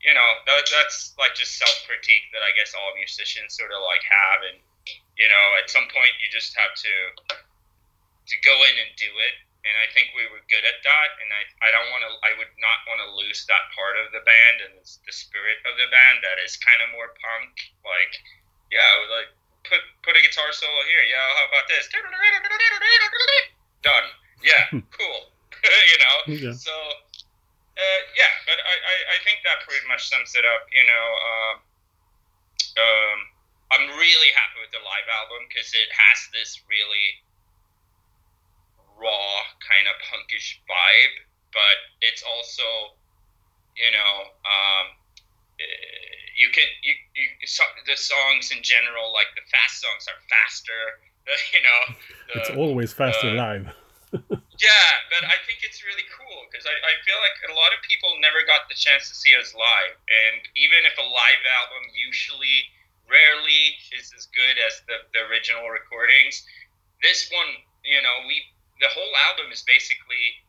you 0.02 0.12
know, 0.12 0.28
that, 0.46 0.66
that's 0.70 1.16
like 1.18 1.34
just 1.34 1.56
self 1.58 1.74
critique 1.88 2.30
that 2.30 2.44
I 2.44 2.52
guess 2.54 2.76
all 2.76 2.94
musicians 2.94 3.56
sort 3.56 3.72
of 3.72 3.80
like 3.82 4.04
have, 4.06 4.40
and 4.50 4.58
you 5.16 5.28
know, 5.30 5.44
at 5.58 5.70
some 5.70 5.88
point 5.90 6.14
you 6.20 6.28
just 6.28 6.52
have 6.54 6.74
to 6.74 6.94
to 7.26 8.36
go 8.42 8.54
in 8.70 8.74
and 8.82 8.92
do 8.98 9.10
it. 9.10 9.34
And 9.66 9.74
I 9.82 9.90
think 9.90 10.14
we 10.14 10.22
were 10.30 10.38
good 10.46 10.62
at 10.62 10.78
that. 10.86 11.10
And 11.18 11.28
I, 11.34 11.42
I 11.66 11.68
don't 11.74 11.90
want 11.90 12.06
to, 12.06 12.10
I 12.22 12.32
would 12.38 12.54
not 12.62 12.78
want 12.86 13.02
to 13.02 13.08
lose 13.18 13.42
that 13.50 13.66
part 13.74 13.98
of 13.98 14.14
the 14.14 14.22
band 14.22 14.62
and 14.62 14.72
the, 14.78 14.86
the 14.86 15.14
spirit 15.14 15.58
of 15.66 15.74
the 15.74 15.90
band 15.90 16.22
that 16.22 16.38
is 16.38 16.54
kind 16.54 16.78
of 16.86 16.94
more 16.94 17.10
punk. 17.18 17.50
Like, 17.82 18.14
yeah, 18.70 18.86
like 19.10 19.30
put 19.66 19.82
put 20.06 20.14
a 20.14 20.22
guitar 20.22 20.54
solo 20.54 20.82
here. 20.86 21.02
Yeah, 21.10 21.18
how 21.18 21.46
about 21.50 21.66
this? 21.66 21.90
Done. 23.82 24.06
Yeah, 24.42 24.62
cool. 24.98 25.20
you 25.90 25.98
know. 25.98 26.16
Yeah. 26.30 26.54
So, 26.54 26.72
uh, 26.72 28.00
yeah, 28.14 28.32
but 28.46 28.58
I, 28.58 28.74
I, 28.74 28.96
I 29.14 29.24
think 29.26 29.42
that 29.42 29.66
pretty 29.66 29.82
much 29.90 30.06
sums 30.06 30.34
it 30.38 30.46
up. 30.46 30.70
You 30.70 30.86
know, 30.86 31.06
um, 31.26 31.54
um, 32.78 33.18
I'm 33.74 33.86
really 33.98 34.30
happy 34.34 34.62
with 34.62 34.70
the 34.70 34.82
live 34.82 35.08
album 35.10 35.50
because 35.50 35.74
it 35.74 35.90
has 35.90 36.18
this 36.30 36.62
really 36.70 37.25
raw 38.96 39.28
kind 39.60 39.86
of 39.86 39.94
punkish 40.08 40.60
vibe, 40.64 41.16
but 41.52 41.76
it's 42.00 42.24
also, 42.24 42.96
you 43.76 43.90
know, 43.92 44.12
um, 44.44 44.84
eh, 45.60 46.26
you 46.36 46.52
can 46.52 46.68
you, 46.84 46.92
you 47.16 47.26
the 47.88 47.96
songs 47.96 48.52
in 48.52 48.60
general, 48.60 49.12
like 49.12 49.32
the 49.36 49.44
fast 49.48 49.80
songs, 49.80 50.04
are 50.08 50.20
faster. 50.28 50.82
You 51.50 51.58
know, 51.58 51.82
the, 52.30 52.34
It's 52.38 52.54
always 52.54 52.94
faster 52.94 53.34
uh, 53.34 53.34
live. 53.34 53.66
yeah, 54.62 54.90
but 55.10 55.26
I 55.26 55.36
think 55.42 55.66
it's 55.66 55.82
really 55.82 56.06
cool 56.14 56.46
because 56.46 56.62
I, 56.62 56.70
I 56.70 56.94
feel 57.02 57.18
like 57.18 57.34
a 57.50 57.54
lot 57.58 57.74
of 57.74 57.82
people 57.82 58.14
never 58.22 58.46
got 58.46 58.70
the 58.70 58.78
chance 58.78 59.10
to 59.10 59.14
see 59.18 59.34
us 59.34 59.50
live. 59.50 59.98
And 60.06 60.46
even 60.54 60.86
if 60.86 60.94
a 60.94 61.02
live 61.02 61.42
album 61.66 61.90
usually 61.98 62.70
rarely 63.10 63.74
is 63.90 64.14
as 64.14 64.30
good 64.30 64.54
as 64.62 64.86
the, 64.86 65.02
the 65.10 65.26
original 65.26 65.66
recordings, 65.66 66.46
this 67.02 67.26
one, 67.34 67.58
you 67.82 67.98
know, 67.98 68.16
we 68.30 68.38
the 68.80 68.90
whole 68.92 69.14
album 69.30 69.52
is 69.52 69.62
basically 69.62 70.44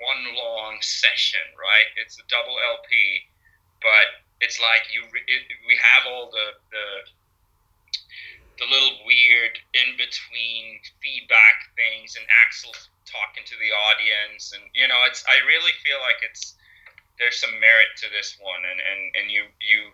one 0.00 0.32
long 0.36 0.80
session, 0.80 1.44
right? 1.56 1.88
It's 2.00 2.16
a 2.16 2.24
double 2.32 2.56
LP, 2.56 3.28
but 3.84 4.24
it's 4.40 4.56
like 4.60 4.88
you 4.88 5.04
it, 5.04 5.42
we 5.68 5.76
have 5.76 6.08
all 6.08 6.32
the 6.32 6.56
the 6.72 6.86
the 8.60 8.68
little 8.68 9.00
weird 9.08 9.56
in 9.72 9.96
between 9.96 10.80
feedback 11.00 11.72
things 11.76 12.16
and 12.16 12.24
Axel 12.44 12.72
talking 13.08 13.44
to 13.48 13.56
the 13.56 13.72
audience 13.88 14.52
and 14.52 14.64
you 14.76 14.84
know 14.88 15.00
it's 15.08 15.24
I 15.24 15.40
really 15.48 15.72
feel 15.80 15.96
like 16.04 16.20
it's 16.20 16.56
there's 17.16 17.40
some 17.40 17.56
merit 17.60 17.92
to 18.04 18.08
this 18.12 18.36
one 18.40 18.64
and 18.64 18.80
and, 18.80 19.00
and 19.16 19.26
you 19.32 19.48
you 19.60 19.92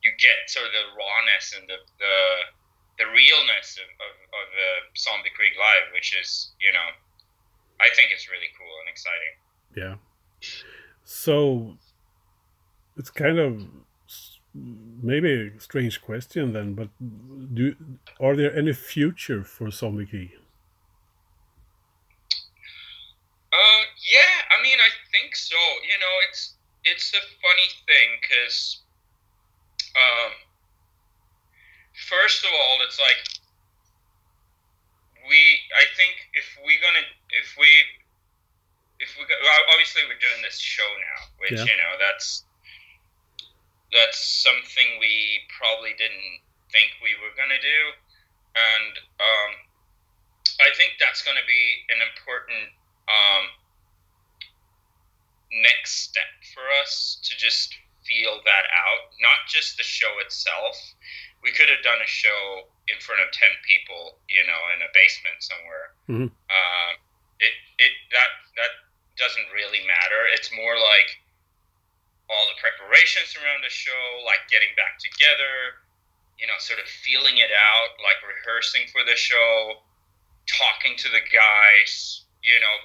you 0.00 0.12
get 0.16 0.48
sort 0.48 0.68
of 0.68 0.72
the 0.72 0.96
rawness 0.96 1.56
and 1.56 1.68
the 1.68 1.80
the, 2.00 2.16
the 3.00 3.08
realness 3.08 3.80
of, 3.80 3.88
of, 4.06 4.14
of 4.38 4.46
the 4.52 4.70
Zombie 5.00 5.32
Creek 5.34 5.56
Live 5.56 5.88
which 5.96 6.12
is 6.20 6.52
you 6.60 6.72
know 6.76 6.88
I 7.80 7.88
think 7.96 8.12
it's 8.12 8.28
really 8.28 8.52
cool 8.54 8.74
and 8.84 8.88
exciting 8.92 9.34
Yeah. 9.74 9.96
So 11.04 11.76
it's 12.96 13.10
kind 13.10 13.38
of 13.38 13.66
maybe 14.54 15.52
a 15.56 15.60
strange 15.60 16.00
question 16.02 16.52
then, 16.52 16.74
but 16.74 16.88
do 17.54 17.74
are 18.20 18.36
there 18.36 18.54
any 18.56 18.72
future 18.72 19.44
for 19.44 19.70
Zombie 19.70 20.06
Key? 20.06 20.30
Uh, 23.52 23.82
yeah, 24.10 24.34
I 24.56 24.62
mean, 24.62 24.78
I 24.78 24.90
think 25.10 25.34
so. 25.36 25.56
You 25.56 25.98
know, 26.02 26.14
it's 26.28 26.54
it's 26.84 27.12
a 27.14 27.22
funny 27.42 27.68
thing 27.86 28.08
because, 28.22 28.82
um, 29.96 30.32
first 32.10 32.42
of 32.42 32.50
all, 32.50 32.82
it's 32.82 32.98
like 32.98 33.22
we. 35.30 35.38
I 35.78 35.86
think 35.94 36.18
if 36.34 36.46
we're 36.66 36.82
gonna 36.82 37.06
if 37.38 37.54
we 37.54 37.70
if 38.98 39.14
we 39.16 39.24
well, 39.24 39.62
obviously 39.72 40.02
we're 40.10 40.18
doing 40.18 40.42
this 40.42 40.58
show 40.58 40.86
now, 40.98 41.20
which 41.38 41.56
Yeah. 41.56 41.70
you 41.70 41.76
know 41.78 41.94
that's 42.02 42.44
that's 43.94 44.18
something 44.18 44.98
we 44.98 45.46
probably 45.58 45.94
didn't 45.94 46.42
think 46.70 46.90
we 47.02 47.14
were 47.22 47.34
gonna 47.38 47.60
do, 47.62 47.80
and 48.58 48.92
um, 49.18 49.50
I 50.60 50.70
think 50.76 50.98
that's 50.98 51.22
gonna 51.22 51.46
be 51.46 51.64
an 51.94 52.02
important 52.02 52.74
um, 53.08 53.44
next 55.62 56.10
step 56.10 56.30
for 56.54 56.62
us 56.82 57.18
to 57.24 57.36
just 57.36 57.74
feel 58.04 58.40
that 58.44 58.66
out. 58.70 59.10
Not 59.20 59.46
just 59.48 59.76
the 59.76 59.82
show 59.82 60.18
itself. 60.20 60.76
We 61.42 61.52
could 61.52 61.68
have 61.68 61.82
done 61.82 62.00
a 62.04 62.06
show 62.06 62.68
in 62.88 63.00
front 63.00 63.20
of 63.22 63.32
ten 63.32 63.50
people, 63.64 64.18
you 64.28 64.44
know, 64.46 64.60
in 64.76 64.82
a 64.82 64.90
basement 64.92 65.40
somewhere. 65.40 65.86
Mhm. 66.08 66.28
Um, 66.28 66.92
it 67.40 67.54
it 67.78 67.92
that 68.12 68.30
that 68.56 68.72
doesn't 69.16 69.48
really 69.52 69.84
matter. 69.86 70.26
It's 70.32 70.52
more 70.52 70.76
like 70.78 71.16
all 72.28 72.46
the 72.46 72.58
preparations 72.60 73.34
around 73.36 73.64
the 73.64 73.70
show, 73.72 74.22
like 74.24 74.46
getting 74.48 74.70
back 74.76 74.98
together, 75.02 75.82
you 76.38 76.46
know, 76.46 76.56
sort 76.58 76.78
of 76.78 76.86
feeling 76.86 77.38
it 77.38 77.50
out, 77.50 77.98
like 78.04 78.22
rehearsing 78.22 78.86
for 78.92 79.02
the 79.04 79.16
show, 79.16 79.82
talking 80.46 80.96
to 80.96 81.08
the 81.10 81.20
guys, 81.32 82.24
you 82.42 82.58
know, 82.60 82.76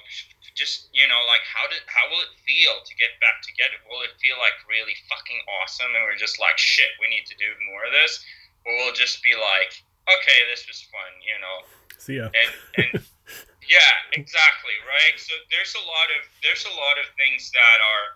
just 0.56 0.88
you 0.92 1.06
know, 1.06 1.20
like 1.28 1.44
how 1.44 1.68
did 1.68 1.84
how 1.86 2.08
will 2.10 2.20
it 2.24 2.32
feel 2.44 2.80
to 2.84 2.92
get 2.96 3.12
back 3.20 3.40
together? 3.44 3.76
Will 3.88 4.02
it 4.02 4.16
feel 4.20 4.36
like 4.40 4.56
really 4.68 4.96
fucking 5.08 5.40
awesome, 5.60 5.92
and 5.94 6.02
we're 6.04 6.16
just 6.16 6.40
like 6.40 6.58
shit, 6.58 6.90
we 7.00 7.08
need 7.08 7.28
to 7.28 7.36
do 7.36 7.48
more 7.70 7.84
of 7.84 7.92
this, 7.92 8.24
or 8.66 8.74
will 8.76 8.92
just 8.92 9.22
be 9.22 9.32
like, 9.32 9.72
okay, 10.10 10.38
this 10.50 10.66
was 10.66 10.82
fun, 10.90 11.12
you 11.22 11.38
know, 11.38 11.56
See 12.02 12.18
ya. 12.18 12.28
and 12.34 12.50
and 12.82 12.90
yeah, 13.70 13.92
exactly, 14.14 14.76
right. 14.86 15.16
So 15.18 15.34
there's 15.50 15.74
a 15.74 15.84
lot 15.86 16.08
of 16.18 16.22
there's 16.42 16.66
a 16.66 16.74
lot 16.74 16.98
of 16.98 17.06
things 17.18 17.50
that 17.54 17.78
are 17.82 18.06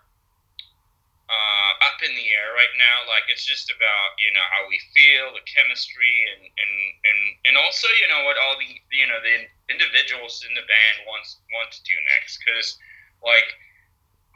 uh, 1.31 1.71
up 1.87 1.97
in 2.03 2.11
the 2.11 2.27
air 2.31 2.51
right 2.55 2.75
now. 2.75 3.07
Like 3.07 3.27
it's 3.31 3.47
just 3.47 3.71
about 3.71 4.09
you 4.19 4.31
know 4.35 4.43
how 4.51 4.67
we 4.67 4.79
feel, 4.91 5.31
the 5.31 5.43
chemistry, 5.47 6.15
and 6.35 6.43
and 6.43 6.73
and 7.07 7.19
and 7.51 7.55
also 7.55 7.87
you 7.99 8.07
know 8.11 8.27
what 8.27 8.35
all 8.39 8.59
the 8.59 8.67
you 8.91 9.07
know 9.07 9.19
the 9.23 9.47
individuals 9.71 10.43
in 10.43 10.51
the 10.55 10.67
band 10.67 11.07
wants 11.07 11.39
want 11.55 11.71
to 11.71 11.81
do 11.87 11.95
next. 12.19 12.43
Because 12.43 12.75
like 13.23 13.47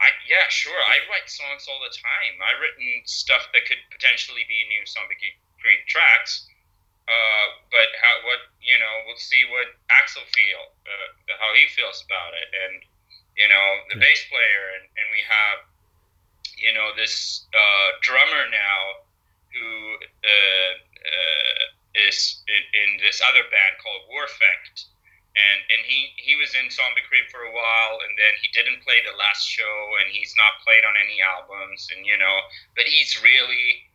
I 0.00 0.08
yeah 0.28 0.48
sure 0.48 0.76
I 0.76 1.00
write 1.08 1.28
songs 1.28 1.68
all 1.68 1.80
the 1.80 1.92
time. 1.92 2.34
I've 2.44 2.60
written 2.60 3.04
stuff 3.04 3.48
that 3.52 3.68
could 3.68 3.80
potentially 3.92 4.44
be 4.48 4.64
a 4.64 4.66
new 4.68 4.84
Zombie 4.84 5.16
Creek 5.66 5.82
tracks. 5.90 6.46
Uh, 7.10 7.46
but 7.70 7.86
how 8.02 8.14
what 8.26 8.42
you 8.62 8.74
know 8.78 8.94
we'll 9.06 9.18
see 9.18 9.42
what 9.50 9.70
Axel 9.94 10.26
feel 10.34 10.62
uh, 10.86 11.38
how 11.38 11.54
he 11.54 11.66
feels 11.70 12.02
about 12.02 12.34
it 12.34 12.50
and 12.50 12.82
you 13.38 13.46
know 13.46 13.66
the 13.90 13.98
Yeah. 13.98 14.02
bass 14.10 14.26
player 14.26 14.64
and, 14.74 14.90
and 14.90 15.06
we 15.14 15.22
have 15.22 15.58
you 16.58 16.74
know 16.74 16.90
this 16.98 17.46
uh, 17.54 17.88
drummer 18.02 18.50
now 18.50 18.82
who 19.54 19.70
uh, 20.26 20.72
uh, 20.98 21.62
is 22.10 22.42
in, 22.50 22.62
in 22.74 22.88
this 23.06 23.22
other 23.22 23.46
band 23.54 23.74
called 23.78 24.02
Warfect 24.10 24.90
and 25.38 25.58
and 25.70 25.86
he 25.86 26.10
he 26.18 26.34
was 26.34 26.58
in 26.58 26.66
Zombie 26.74 27.06
Creep 27.06 27.30
for 27.30 27.46
a 27.46 27.54
while 27.54 28.02
and 28.02 28.18
then 28.18 28.34
he 28.42 28.50
didn't 28.50 28.82
play 28.82 28.98
the 29.06 29.14
last 29.14 29.46
show 29.46 29.74
and 30.02 30.10
he's 30.10 30.34
not 30.34 30.58
played 30.66 30.82
on 30.82 30.98
any 30.98 31.22
albums 31.22 31.86
and 31.94 32.02
you 32.02 32.18
know 32.18 32.34
but 32.74 32.90
he's 32.90 33.14
really 33.22 33.85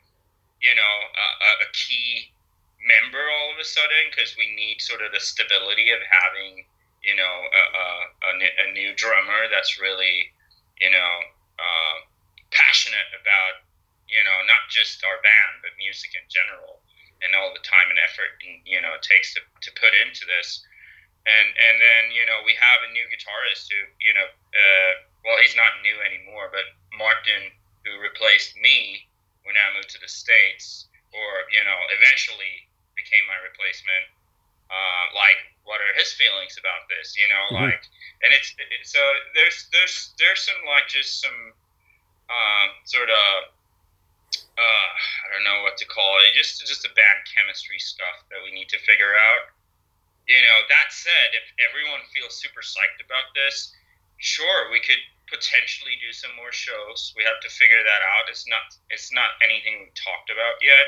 you 0.62 0.74
know 0.74 0.96
a, 1.18 1.28
a, 1.42 1.52
a 1.66 1.70
key 1.74 2.32
member 2.82 3.22
all 3.22 3.54
of 3.54 3.60
a 3.62 3.68
sudden 3.68 4.10
because 4.10 4.34
we 4.38 4.50
need 4.58 4.82
sort 4.82 5.02
of 5.02 5.14
the 5.14 5.22
stability 5.22 5.94
of 5.94 6.02
having 6.06 6.66
you 7.02 7.18
know 7.18 7.36
a 7.50 8.32
a 8.32 8.74
new 8.74 8.94
drummer 8.96 9.50
that's 9.50 9.82
really 9.82 10.30
you 10.80 10.90
know 10.90 11.14
uh, 11.58 11.98
passionate 12.50 13.10
about 13.14 13.66
you 14.10 14.22
know 14.26 14.38
not 14.46 14.66
just 14.70 15.02
our 15.06 15.18
band 15.22 15.62
but 15.62 15.74
music 15.78 16.14
in 16.18 16.26
general 16.30 16.82
and 17.22 17.38
all 17.38 17.54
the 17.54 17.62
time 17.62 17.90
and 17.90 18.02
effort 18.02 18.34
and, 18.42 18.62
you 18.66 18.82
know 18.82 18.98
it 18.98 19.06
takes 19.06 19.34
to, 19.34 19.42
to 19.62 19.70
put 19.78 19.94
into 20.06 20.26
this. 20.26 20.62
And 21.22 21.48
and 21.54 21.76
then 21.78 22.04
you 22.18 22.26
know 22.26 22.42
we 22.42 22.58
have 22.58 22.82
a 22.82 22.94
new 22.94 23.06
guitarist 23.14 23.70
who 23.70 23.82
you 24.02 24.14
know 24.18 24.26
uh, 24.26 24.94
well 25.22 25.38
he's 25.38 25.54
not 25.54 25.86
new 25.86 25.98
anymore 26.02 26.50
but 26.50 26.66
Martin 26.98 27.54
who 27.86 28.02
replaced 28.02 28.58
me 28.58 29.06
when 29.44 29.58
I 29.58 29.74
moved 29.76 29.90
to 29.96 30.00
the 30.02 30.10
states 30.10 30.88
or 31.14 31.30
you 31.52 31.64
know 31.64 31.80
eventually 31.98 32.70
became 32.96 33.24
my 33.28 33.40
replacement 33.44 34.06
uh, 34.72 35.04
like 35.16 35.38
what 35.64 35.82
are 35.84 35.94
his 36.00 36.14
feelings 36.14 36.58
about 36.58 36.88
this 36.90 37.16
you 37.18 37.28
know 37.28 37.46
Mhm. 37.52 37.72
like 37.72 37.84
and 38.24 38.34
it's 38.34 38.54
it, 38.58 38.86
so 38.88 39.02
there's 39.36 39.68
there's 39.72 40.14
there's 40.18 40.42
some 40.42 40.62
like 40.66 40.88
just 40.88 41.22
some 41.22 41.54
um, 42.30 42.70
sort 42.86 43.10
of 43.10 43.52
uh, 44.58 44.90
I 45.26 45.26
don't 45.34 45.44
know 45.44 45.64
what 45.64 45.76
to 45.78 45.86
call 45.86 46.20
it 46.24 46.34
just 46.38 46.62
just 46.66 46.84
the 46.84 46.94
bad 46.96 47.18
chemistry 47.28 47.80
stuff 47.80 48.24
that 48.32 48.40
we 48.44 48.52
need 48.52 48.70
to 48.70 48.80
figure 48.80 49.16
out 49.16 49.52
you 50.28 50.40
know 50.40 50.58
that 50.70 50.94
said 50.94 51.34
if 51.34 51.46
everyone 51.68 52.02
feels 52.14 52.38
super 52.40 52.62
psyched 52.62 53.04
about 53.04 53.34
this 53.36 53.74
sure 54.18 54.70
we 54.72 54.80
could 54.80 55.02
potentially 55.32 55.96
do 56.04 56.12
some 56.12 56.36
more 56.36 56.52
shows. 56.52 57.16
We 57.16 57.24
have 57.24 57.40
to 57.42 57.50
figure 57.50 57.80
that 57.80 58.02
out. 58.04 58.28
It's 58.28 58.46
not 58.52 58.76
it's 58.92 59.10
not 59.16 59.40
anything 59.40 59.88
we 59.88 59.90
talked 59.96 60.30
about 60.30 60.60
yet. 60.60 60.88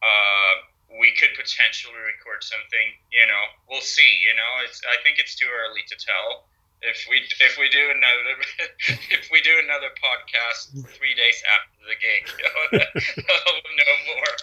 Uh, 0.00 0.54
we 1.00 1.12
could 1.16 1.32
potentially 1.36 1.96
record 1.96 2.44
something 2.44 2.86
you 3.10 3.26
know 3.26 3.44
we'll 3.66 3.82
see 3.82 4.20
you 4.20 4.36
know 4.36 4.50
it's 4.62 4.78
i 4.84 5.00
think 5.02 5.18
it's 5.18 5.34
too 5.34 5.48
early 5.48 5.84
to 5.88 5.96
tell. 6.00 6.48
If 6.84 7.08
we 7.08 7.24
if 7.40 7.56
we 7.56 7.72
do 7.72 7.80
another 7.80 8.34
if 9.16 9.32
we 9.32 9.40
do 9.40 9.56
another 9.64 9.88
podcast 9.96 10.76
three 10.92 11.16
days 11.16 11.40
after 11.48 11.80
the 11.88 11.96
gig 11.96 12.24
you 12.28 12.44
know, 12.44 13.40
we'll 13.56 13.76
know 13.80 13.94
more. 14.12 14.34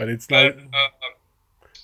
But 0.00 0.08
it's 0.08 0.24
but 0.24 0.56
like 0.56 0.72
um, 0.72 1.12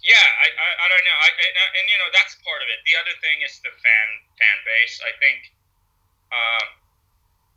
yeah, 0.00 0.24
I, 0.40 0.48
I, 0.48 0.68
I 0.72 0.86
don't 0.88 1.04
know, 1.04 1.18
I, 1.20 1.28
and, 1.36 1.70
and 1.76 1.84
you 1.84 1.98
know 2.00 2.08
that's 2.16 2.32
part 2.40 2.64
of 2.64 2.68
it. 2.72 2.80
The 2.88 2.96
other 2.96 3.12
thing 3.20 3.44
is 3.44 3.60
the 3.60 3.68
fan 3.76 4.08
fan 4.40 4.58
base. 4.64 4.96
I 5.04 5.12
think 5.20 5.52
um, 6.32 6.66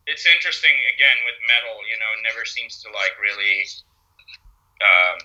it's 0.08 0.26
interesting 0.26 0.74
again 0.96 1.18
with 1.28 1.38
metal. 1.46 1.78
You 1.86 1.98
know, 2.00 2.10
it 2.18 2.22
never 2.26 2.44
seems 2.48 2.82
to 2.84 2.88
like 2.92 3.14
really 3.22 3.68
um, 4.82 5.18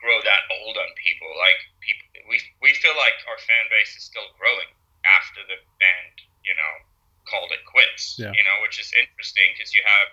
grow 0.00 0.18
that 0.22 0.42
old 0.60 0.76
on 0.78 0.90
people. 0.96 1.28
Like 1.36 1.58
people, 1.82 2.06
we 2.30 2.40
we 2.62 2.72
feel 2.78 2.96
like 2.96 3.16
our 3.28 3.38
fan 3.38 3.64
base 3.68 3.94
is 3.98 4.06
still 4.06 4.26
growing 4.38 4.70
after 5.06 5.44
the 5.46 5.58
band, 5.78 6.14
you 6.42 6.54
know, 6.56 6.74
called 7.28 7.52
it 7.52 7.62
quits. 7.66 8.16
Yeah. 8.18 8.32
You 8.32 8.44
know, 8.46 8.56
which 8.64 8.80
is 8.80 8.90
interesting 8.96 9.54
because 9.54 9.74
you 9.74 9.82
have 9.84 10.08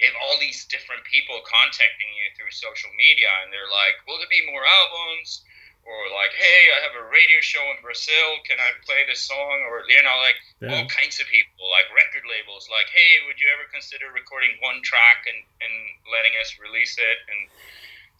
you 0.00 0.08
have 0.08 0.16
all 0.24 0.40
these 0.40 0.64
different 0.70 1.04
people 1.04 1.44
contacting 1.44 2.08
you 2.16 2.32
through 2.36 2.52
social 2.56 2.88
media, 2.96 3.28
and 3.44 3.52
they're 3.52 3.68
like, 3.68 4.00
"Will 4.08 4.16
there 4.16 4.32
be 4.32 4.44
more 4.48 4.64
albums?" 4.64 5.44
Or 5.84 5.98
like, 6.12 6.34
"Hey, 6.36 6.60
I 6.76 6.78
have 6.84 6.94
a 6.94 7.08
radio 7.08 7.40
show 7.40 7.62
in 7.72 7.80
Brazil. 7.82 8.38
Can 8.44 8.60
I 8.60 8.70
play 8.84 9.04
this 9.08 9.24
song?" 9.24 9.56
Or 9.66 9.84
you 9.88 10.02
know, 10.02 10.16
like 10.20 10.36
yeah, 10.60 10.76
all 10.76 10.86
kinds 10.86 11.18
of 11.20 11.26
people, 11.26 11.70
like 11.70 11.88
record 11.94 12.28
labels, 12.28 12.68
like, 12.70 12.88
"Hey, 12.90 13.24
would 13.26 13.40
you 13.40 13.48
ever 13.48 13.64
consider 13.72 14.12
recording 14.12 14.56
one 14.60 14.82
track 14.82 15.24
and 15.26 15.40
and 15.60 15.74
letting 16.12 16.36
us 16.40 16.58
release 16.60 16.98
it?" 16.98 17.18
And 17.28 17.48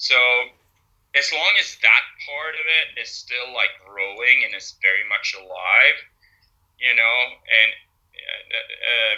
so, 0.00 0.16
as 1.14 1.30
long 1.32 1.52
as 1.60 1.76
that 1.82 2.04
part 2.24 2.54
of 2.54 2.64
it 2.64 3.00
is 3.00 3.10
still 3.12 3.52
like 3.52 3.70
growing 3.84 4.44
and 4.44 4.54
is 4.54 4.76
very 4.80 5.04
much 5.08 5.36
alive, 5.36 5.98
you 6.80 6.94
know, 6.96 7.16
and 7.44 7.70
uh, 8.16 8.56
uh, 8.56 9.16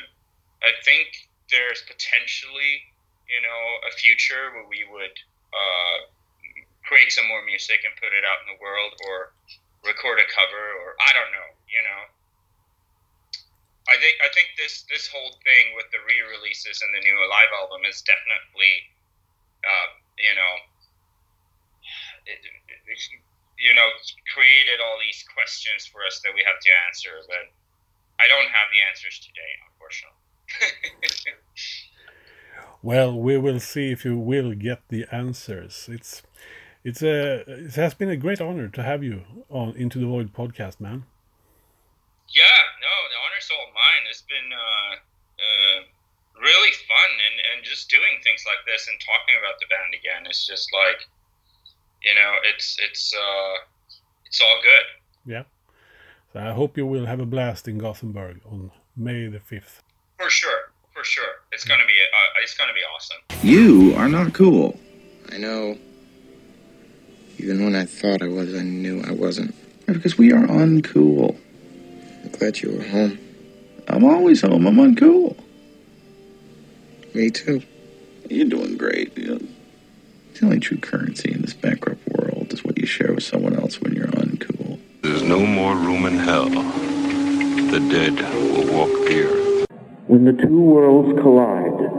I 0.66 0.72
think 0.84 1.28
there's 1.50 1.82
potentially, 1.82 2.82
you 3.28 3.40
know, 3.42 3.62
a 3.88 3.92
future 3.92 4.50
where 4.52 4.66
we 4.66 4.84
would 4.90 5.16
uh, 5.52 5.96
create 6.84 7.12
some 7.12 7.28
more 7.28 7.44
music 7.44 7.80
and 7.86 7.94
put 7.96 8.10
it 8.12 8.24
out 8.26 8.42
in 8.46 8.54
the 8.54 8.60
world, 8.62 8.92
or 9.06 9.32
record 9.86 10.18
a 10.18 10.26
cover, 10.30 10.64
or 10.82 10.94
I 10.98 11.10
don't 11.14 11.32
know, 11.34 11.48
you 11.70 11.82
know. 11.82 12.02
I 13.90 13.98
think 13.98 14.14
I 14.22 14.30
think 14.30 14.54
this 14.54 14.86
this 14.86 15.10
whole 15.10 15.34
thing 15.42 15.74
with 15.74 15.90
the 15.90 15.98
re-releases 16.06 16.82
and 16.82 16.90
the 16.94 17.02
new 17.02 17.18
live 17.26 17.50
album 17.50 17.82
is 17.82 17.98
definitely, 18.06 18.74
uh, 19.66 19.88
you 20.22 20.34
know, 20.38 20.54
it, 22.30 22.38
it, 22.46 23.00
you 23.58 23.74
know, 23.74 23.88
created 24.30 24.78
all 24.78 24.98
these 25.02 25.26
questions 25.34 25.86
for 25.86 26.06
us 26.06 26.22
that 26.22 26.30
we 26.30 26.46
have 26.46 26.62
to 26.62 26.70
answer. 26.86 27.10
But 27.26 27.50
I 28.22 28.30
don't 28.30 28.50
have 28.50 28.68
the 28.70 28.82
answers 28.86 29.18
today, 29.18 29.52
unfortunately. 29.66 30.22
well, 32.82 33.18
we 33.18 33.38
will 33.38 33.58
see 33.60 33.90
if 33.90 34.04
you 34.04 34.18
will 34.18 34.54
get 34.54 34.86
the 34.88 35.06
answers. 35.10 35.88
It's 35.90 36.22
it's 36.84 37.02
a 37.02 37.44
it 37.46 37.74
has 37.74 37.94
been 37.94 38.10
a 38.10 38.16
great 38.16 38.40
honor 38.40 38.68
to 38.68 38.82
have 38.82 39.02
you 39.02 39.22
on 39.48 39.74
Into 39.76 39.98
the 39.98 40.06
Void 40.06 40.32
podcast, 40.32 40.80
man. 40.80 41.04
Yeah, 42.28 42.60
no, 42.80 42.94
the 43.12 43.18
honor's 43.26 43.48
all 43.52 43.68
mine. 43.74 44.04
It's 44.08 44.22
been 44.22 44.50
uh, 44.52 44.94
uh, 44.96 45.78
really 46.40 46.72
fun, 46.88 47.10
and, 47.26 47.36
and 47.52 47.64
just 47.64 47.90
doing 47.90 48.18
things 48.24 48.42
like 48.46 48.64
this 48.66 48.88
and 48.88 48.98
talking 49.00 49.36
about 49.38 49.60
the 49.60 49.66
band 49.68 49.94
again. 49.94 50.26
It's 50.26 50.46
just 50.46 50.68
like, 50.72 51.06
you 52.02 52.14
know, 52.14 52.32
it's 52.50 52.76
it's 52.80 53.14
uh, 53.14 53.54
it's 54.26 54.40
all 54.40 54.58
good. 54.62 55.32
Yeah. 55.32 55.44
So 56.32 56.40
I 56.40 56.52
hope 56.52 56.78
you 56.78 56.86
will 56.86 57.06
have 57.06 57.20
a 57.20 57.26
blast 57.26 57.68
in 57.68 57.78
Gothenburg 57.78 58.40
on 58.50 58.70
May 58.96 59.26
the 59.26 59.38
5th. 59.38 59.82
For 60.18 60.30
sure, 60.30 60.72
for 60.94 61.04
sure. 61.04 61.44
It's 61.52 61.64
gonna 61.64 61.86
be 61.86 61.92
uh, 61.92 62.42
it's 62.42 62.56
gonna 62.56 62.72
be 62.72 62.80
awesome. 62.94 63.18
You 63.42 63.94
are 63.96 64.08
not 64.08 64.32
cool. 64.32 64.80
I 65.30 65.36
know. 65.36 65.76
Even 67.42 67.64
when 67.64 67.74
I 67.74 67.86
thought 67.86 68.22
I 68.22 68.28
was, 68.28 68.54
I 68.54 68.62
knew 68.62 69.02
I 69.02 69.10
wasn't. 69.10 69.52
Because 69.86 70.16
we 70.16 70.30
are 70.32 70.46
uncool. 70.46 71.36
I'm 72.22 72.30
glad 72.30 72.60
you 72.60 72.76
were 72.76 72.84
home. 72.84 73.18
I'm 73.88 74.04
always 74.04 74.42
home. 74.42 74.64
I'm 74.64 74.76
uncool. 74.76 75.36
Me 77.14 77.30
too. 77.30 77.60
You're 78.30 78.48
doing 78.48 78.76
great. 78.76 79.18
You 79.18 79.26
know, 79.26 79.46
the 80.34 80.44
only 80.44 80.60
true 80.60 80.78
currency 80.78 81.32
in 81.32 81.42
this 81.42 81.52
bankrupt 81.52 82.06
world 82.08 82.52
is 82.52 82.62
what 82.62 82.78
you 82.78 82.86
share 82.86 83.12
with 83.12 83.24
someone 83.24 83.58
else 83.58 83.80
when 83.80 83.92
you're 83.92 84.06
uncool. 84.06 84.78
There's 85.02 85.24
no 85.24 85.44
more 85.44 85.74
room 85.74 86.06
in 86.06 86.18
hell. 86.18 86.48
The 86.48 87.80
dead 87.90 88.20
will 88.20 88.72
walk 88.72 89.08
here. 89.08 89.66
When 90.06 90.24
the 90.24 90.32
two 90.32 90.60
worlds 90.60 91.20
collide, 91.20 91.90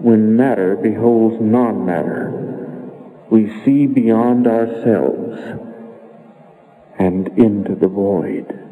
when 0.00 0.34
matter 0.34 0.76
beholds 0.76 1.42
non-matter, 1.42 2.41
we 3.32 3.48
see 3.64 3.86
beyond 3.86 4.46
ourselves 4.46 5.40
and 6.98 7.28
into 7.38 7.74
the 7.74 7.88
void. 7.88 8.71